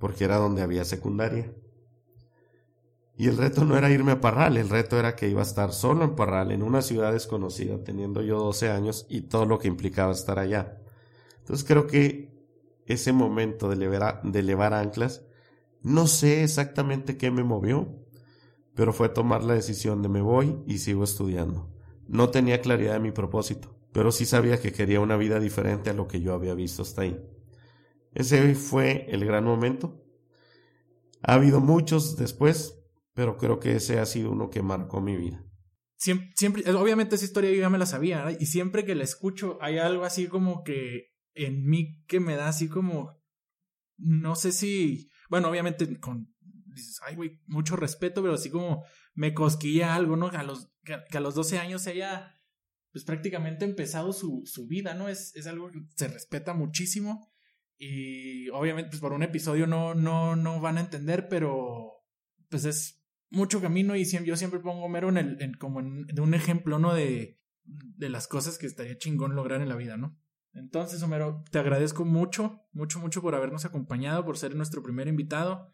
porque 0.00 0.24
era 0.24 0.38
donde 0.38 0.62
había 0.62 0.84
secundaria. 0.84 1.54
Y 3.16 3.28
el 3.28 3.36
reto 3.36 3.66
no 3.66 3.76
era 3.76 3.90
irme 3.90 4.12
a 4.12 4.20
Parral, 4.20 4.56
el 4.56 4.70
reto 4.70 4.98
era 4.98 5.14
que 5.14 5.28
iba 5.28 5.40
a 5.40 5.44
estar 5.44 5.74
solo 5.74 6.04
en 6.04 6.16
Parral, 6.16 6.52
en 6.52 6.62
una 6.62 6.80
ciudad 6.80 7.12
desconocida, 7.12 7.84
teniendo 7.84 8.22
yo 8.22 8.38
12 8.38 8.70
años 8.70 9.06
y 9.10 9.20
todo 9.20 9.44
lo 9.44 9.58
que 9.58 9.68
implicaba 9.68 10.12
estar 10.12 10.38
allá. 10.38 10.80
Entonces 11.38 11.66
creo 11.66 11.86
que 11.86 12.32
ese 12.86 13.12
momento 13.12 13.68
de 13.68 13.74
elevar, 13.74 14.74
anclas, 14.74 15.22
no 15.82 16.06
sé 16.06 16.44
exactamente 16.44 17.18
qué 17.18 17.30
me 17.30 17.44
movió, 17.44 17.94
pero 18.74 18.94
fue 18.94 19.10
tomar 19.10 19.44
la 19.44 19.52
decisión 19.52 20.00
de 20.00 20.08
me 20.08 20.22
voy 20.22 20.56
y 20.66 20.78
sigo 20.78 21.04
estudiando. 21.04 21.68
No 22.08 22.30
tenía 22.30 22.62
claridad 22.62 22.94
de 22.94 23.00
mi 23.00 23.12
propósito, 23.12 23.76
pero 23.92 24.12
sí 24.12 24.24
sabía 24.24 24.58
que 24.58 24.72
quería 24.72 25.00
una 25.00 25.18
vida 25.18 25.38
diferente 25.40 25.90
a 25.90 25.94
lo 25.94 26.08
que 26.08 26.22
yo 26.22 26.32
había 26.32 26.54
visto 26.54 26.80
hasta 26.80 27.02
ahí. 27.02 27.22
Ese 28.12 28.54
fue 28.54 29.06
el 29.08 29.24
gran 29.24 29.44
momento. 29.44 30.04
Ha 31.22 31.34
habido 31.34 31.60
muchos 31.60 32.16
después, 32.16 32.82
pero 33.14 33.36
creo 33.36 33.60
que 33.60 33.76
ese 33.76 33.98
ha 33.98 34.06
sido 34.06 34.30
uno 34.30 34.50
que 34.50 34.62
marcó 34.62 35.00
mi 35.00 35.16
vida. 35.16 35.44
Siempre, 35.96 36.32
siempre 36.34 36.72
obviamente 36.72 37.16
esa 37.16 37.26
historia 37.26 37.50
yo 37.50 37.60
ya 37.60 37.70
me 37.70 37.78
la 37.78 37.86
sabía, 37.86 38.26
y 38.38 38.46
siempre 38.46 38.84
que 38.84 38.94
la 38.94 39.04
escucho 39.04 39.58
hay 39.60 39.78
algo 39.78 40.04
así 40.04 40.28
como 40.28 40.64
que 40.64 41.12
en 41.34 41.66
mí 41.66 42.02
que 42.06 42.20
me 42.20 42.36
da 42.36 42.48
así 42.48 42.68
como, 42.68 43.20
no 43.98 44.34
sé 44.34 44.52
si, 44.52 45.10
bueno, 45.28 45.48
obviamente 45.48 46.00
con 46.00 46.34
dices, 46.74 47.00
ay, 47.04 47.16
güey, 47.16 47.40
mucho 47.46 47.76
respeto, 47.76 48.22
pero 48.22 48.34
así 48.34 48.50
como 48.50 48.84
me 49.14 49.34
cosquilla 49.34 49.94
algo, 49.94 50.16
¿no? 50.16 50.28
A 50.28 50.42
los, 50.42 50.70
que 50.82 51.18
a 51.18 51.20
los 51.20 51.34
12 51.34 51.58
años 51.58 51.86
ella, 51.86 52.40
pues 52.92 53.04
prácticamente 53.04 53.64
empezado 53.64 54.12
su, 54.12 54.42
su 54.46 54.66
vida, 54.66 54.94
¿no? 54.94 55.08
Es, 55.08 55.34
es 55.36 55.46
algo 55.46 55.70
que 55.70 55.80
se 55.96 56.08
respeta 56.08 56.54
muchísimo. 56.54 57.32
Y 57.82 58.50
obviamente, 58.50 58.90
pues 58.90 59.00
por 59.00 59.14
un 59.14 59.22
episodio 59.22 59.66
no, 59.66 59.94
no, 59.94 60.36
no 60.36 60.60
van 60.60 60.76
a 60.76 60.82
entender, 60.82 61.28
pero 61.28 62.04
pues 62.50 62.66
es 62.66 63.02
mucho 63.30 63.62
camino 63.62 63.96
y 63.96 64.04
yo 64.04 64.36
siempre 64.36 64.60
pongo 64.60 64.84
Homero 64.84 65.08
en 65.08 65.16
el, 65.16 65.56
como 65.56 65.80
en, 65.80 66.04
de 66.04 66.20
un 66.20 66.34
ejemplo, 66.34 66.78
¿no? 66.78 66.92
De, 66.92 67.40
de 67.64 68.10
las 68.10 68.28
cosas 68.28 68.58
que 68.58 68.66
estaría 68.66 68.98
chingón 68.98 69.34
lograr 69.34 69.62
en 69.62 69.70
la 69.70 69.76
vida, 69.76 69.96
¿no? 69.96 70.20
Entonces, 70.52 71.02
Homero, 71.02 71.42
te 71.50 71.58
agradezco 71.58 72.04
mucho, 72.04 72.60
mucho, 72.72 73.00
mucho 73.00 73.22
por 73.22 73.34
habernos 73.34 73.64
acompañado, 73.64 74.26
por 74.26 74.36
ser 74.36 74.54
nuestro 74.54 74.82
primer 74.82 75.08
invitado. 75.08 75.72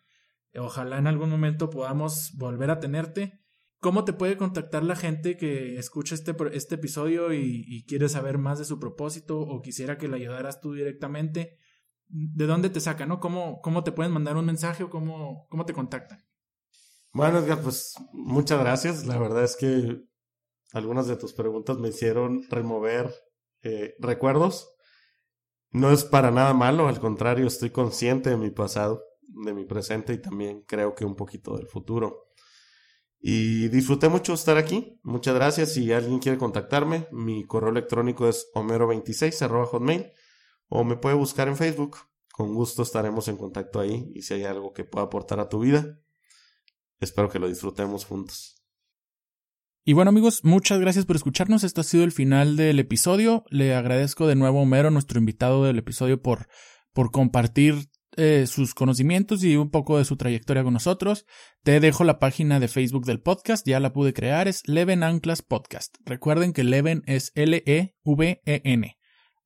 Ojalá 0.54 0.98
en 0.98 1.08
algún 1.08 1.28
momento 1.28 1.70
podamos 1.70 2.30
volver 2.36 2.70
a 2.70 2.78
tenerte. 2.78 3.42
¿Cómo 3.80 4.04
te 4.04 4.12
puede 4.12 4.36
contactar 4.36 4.84
la 4.84 4.94
gente 4.94 5.36
que 5.36 5.76
escucha 5.76 6.14
este, 6.14 6.36
este 6.52 6.76
episodio 6.76 7.32
y, 7.32 7.64
y, 7.66 7.84
quiere 7.84 8.08
saber 8.08 8.38
más 8.38 8.60
de 8.60 8.64
su 8.64 8.78
propósito 8.78 9.40
o 9.40 9.60
quisiera 9.60 9.98
que 9.98 10.06
le 10.06 10.16
ayudaras 10.18 10.60
tú 10.60 10.72
directamente? 10.72 11.58
¿De 12.08 12.46
dónde 12.46 12.70
te 12.70 12.80
sacan, 12.80 13.08
no? 13.08 13.20
¿Cómo, 13.20 13.60
cómo 13.60 13.82
te 13.82 13.92
pueden 13.92 14.12
mandar 14.12 14.36
un 14.36 14.46
mensaje 14.46 14.84
o 14.84 14.90
cómo, 14.90 15.46
cómo 15.50 15.66
te 15.66 15.72
contactan? 15.72 16.24
Bueno, 17.12 17.38
Edgar, 17.38 17.60
pues 17.62 17.94
muchas 18.12 18.60
gracias. 18.60 19.06
La 19.06 19.18
verdad 19.18 19.42
es 19.42 19.56
que 19.56 20.02
algunas 20.72 21.06
de 21.06 21.16
tus 21.16 21.32
preguntas 21.32 21.78
me 21.78 21.88
hicieron 21.88 22.42
remover 22.50 23.12
eh, 23.62 23.94
recuerdos. 23.98 24.74
No 25.70 25.90
es 25.90 26.04
para 26.04 26.30
nada 26.30 26.54
malo, 26.54 26.88
al 26.88 27.00
contrario, 27.00 27.46
estoy 27.46 27.70
consciente 27.70 28.30
de 28.30 28.36
mi 28.36 28.50
pasado, 28.50 29.02
de 29.22 29.52
mi 29.52 29.64
presente 29.64 30.12
y 30.12 30.18
también 30.18 30.62
creo 30.62 30.94
que 30.94 31.04
un 31.04 31.16
poquito 31.16 31.56
del 31.56 31.66
futuro. 31.66 32.30
Y 33.18 33.68
disfruté 33.68 34.08
mucho 34.08 34.34
estar 34.34 34.56
aquí. 34.56 35.00
Muchas 35.02 35.34
gracias. 35.34 35.72
Si 35.72 35.92
alguien 35.92 36.18
quiere 36.18 36.38
contactarme, 36.38 37.08
mi 37.10 37.44
correo 37.44 37.70
electrónico 37.70 38.28
es 38.28 38.48
homero26 38.54 39.66
hotmail 39.66 40.12
o 40.68 40.84
me 40.84 40.96
puede 40.96 41.14
buscar 41.14 41.48
en 41.48 41.56
Facebook. 41.56 41.96
Con 42.32 42.54
gusto 42.54 42.82
estaremos 42.82 43.28
en 43.28 43.36
contacto 43.36 43.80
ahí 43.80 44.10
y 44.14 44.22
si 44.22 44.34
hay 44.34 44.44
algo 44.44 44.72
que 44.72 44.84
pueda 44.84 45.06
aportar 45.06 45.40
a 45.40 45.48
tu 45.48 45.60
vida, 45.60 45.98
espero 47.00 47.30
que 47.30 47.38
lo 47.38 47.48
disfrutemos 47.48 48.04
juntos. 48.04 48.56
Y 49.84 49.92
bueno 49.92 50.08
amigos, 50.08 50.44
muchas 50.44 50.80
gracias 50.80 51.06
por 51.06 51.16
escucharnos. 51.16 51.62
Esto 51.64 51.80
ha 51.80 51.84
sido 51.84 52.04
el 52.04 52.12
final 52.12 52.56
del 52.56 52.80
episodio. 52.80 53.44
Le 53.50 53.74
agradezco 53.74 54.26
de 54.26 54.34
nuevo 54.34 54.58
a 54.58 54.62
Homero, 54.62 54.90
nuestro 54.90 55.18
invitado 55.18 55.64
del 55.64 55.78
episodio, 55.78 56.20
por, 56.20 56.48
por 56.92 57.12
compartir 57.12 57.88
eh, 58.16 58.46
sus 58.46 58.74
conocimientos 58.74 59.44
y 59.44 59.56
un 59.56 59.70
poco 59.70 59.98
de 59.98 60.04
su 60.04 60.16
trayectoria 60.16 60.64
con 60.64 60.72
nosotros. 60.72 61.24
Te 61.62 61.80
dejo 61.80 62.02
la 62.02 62.18
página 62.18 62.58
de 62.58 62.66
Facebook 62.66 63.04
del 63.04 63.20
podcast, 63.20 63.66
ya 63.66 63.78
la 63.78 63.92
pude 63.92 64.12
crear, 64.12 64.48
es 64.48 64.62
Leven 64.66 65.02
Anclas 65.02 65.42
Podcast. 65.42 65.96
Recuerden 66.04 66.52
que 66.52 66.64
Leven 66.64 67.02
es 67.06 67.30
L-E-V-E-N. 67.34 68.96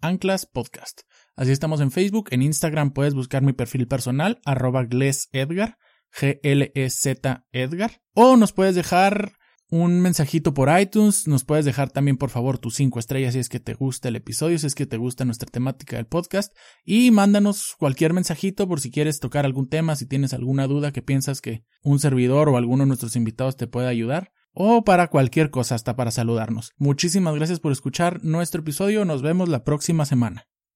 Anclas 0.01 0.47
Podcast. 0.47 1.03
Así 1.41 1.53
estamos 1.53 1.81
en 1.81 1.91
Facebook, 1.91 2.29
en 2.33 2.43
Instagram 2.43 2.91
puedes 2.91 3.15
buscar 3.15 3.43
mi 3.43 3.55
perfil 3.55 3.89
personal, 3.89 4.43
arroba 4.45 4.83
Edgar, 4.83 5.79
G-L-E-Z 6.13 7.47
Edgar, 7.51 8.03
o 8.13 8.37
nos 8.37 8.53
puedes 8.53 8.75
dejar 8.75 9.33
un 9.71 10.03
mensajito 10.03 10.53
por 10.53 10.69
iTunes. 10.79 11.27
Nos 11.27 11.45
puedes 11.45 11.65
dejar 11.65 11.89
también, 11.89 12.19
por 12.19 12.29
favor, 12.29 12.59
tus 12.59 12.75
cinco 12.75 12.99
estrellas 12.99 13.33
si 13.33 13.39
es 13.39 13.49
que 13.49 13.59
te 13.59 13.73
gusta 13.73 14.09
el 14.09 14.17
episodio, 14.17 14.59
si 14.59 14.67
es 14.67 14.75
que 14.75 14.85
te 14.85 14.99
gusta 14.99 15.25
nuestra 15.25 15.49
temática 15.51 15.97
del 15.97 16.05
podcast. 16.05 16.55
Y 16.85 17.11
mándanos 17.11 17.75
cualquier 17.79 18.13
mensajito 18.13 18.69
por 18.69 18.81
si 18.81 18.91
quieres 18.91 19.19
tocar 19.19 19.47
algún 19.47 19.67
tema, 19.67 19.97
si 19.97 20.05
tienes 20.05 20.35
alguna 20.35 20.67
duda 20.67 20.93
que 20.93 21.01
piensas 21.01 21.41
que 21.41 21.65
un 21.83 22.01
servidor 22.01 22.51
o 22.51 22.59
alguno 22.59 22.83
de 22.83 22.89
nuestros 22.89 23.17
invitados 23.17 23.57
te 23.57 23.67
puede 23.67 23.89
ayudar. 23.89 24.31
O 24.53 24.85
para 24.85 25.09
cualquier 25.09 25.49
cosa, 25.49 25.75
hasta 25.75 25.97
para 25.97 26.11
saludarnos. 26.11 26.75
Muchísimas 26.77 27.35
gracias 27.35 27.61
por 27.61 27.73
escuchar 27.73 28.23
nuestro 28.23 28.61
episodio. 28.61 29.07
Nos 29.07 29.23
vemos 29.23 29.49
la 29.49 29.65
próxima 29.65 30.05
semana. 30.05 30.50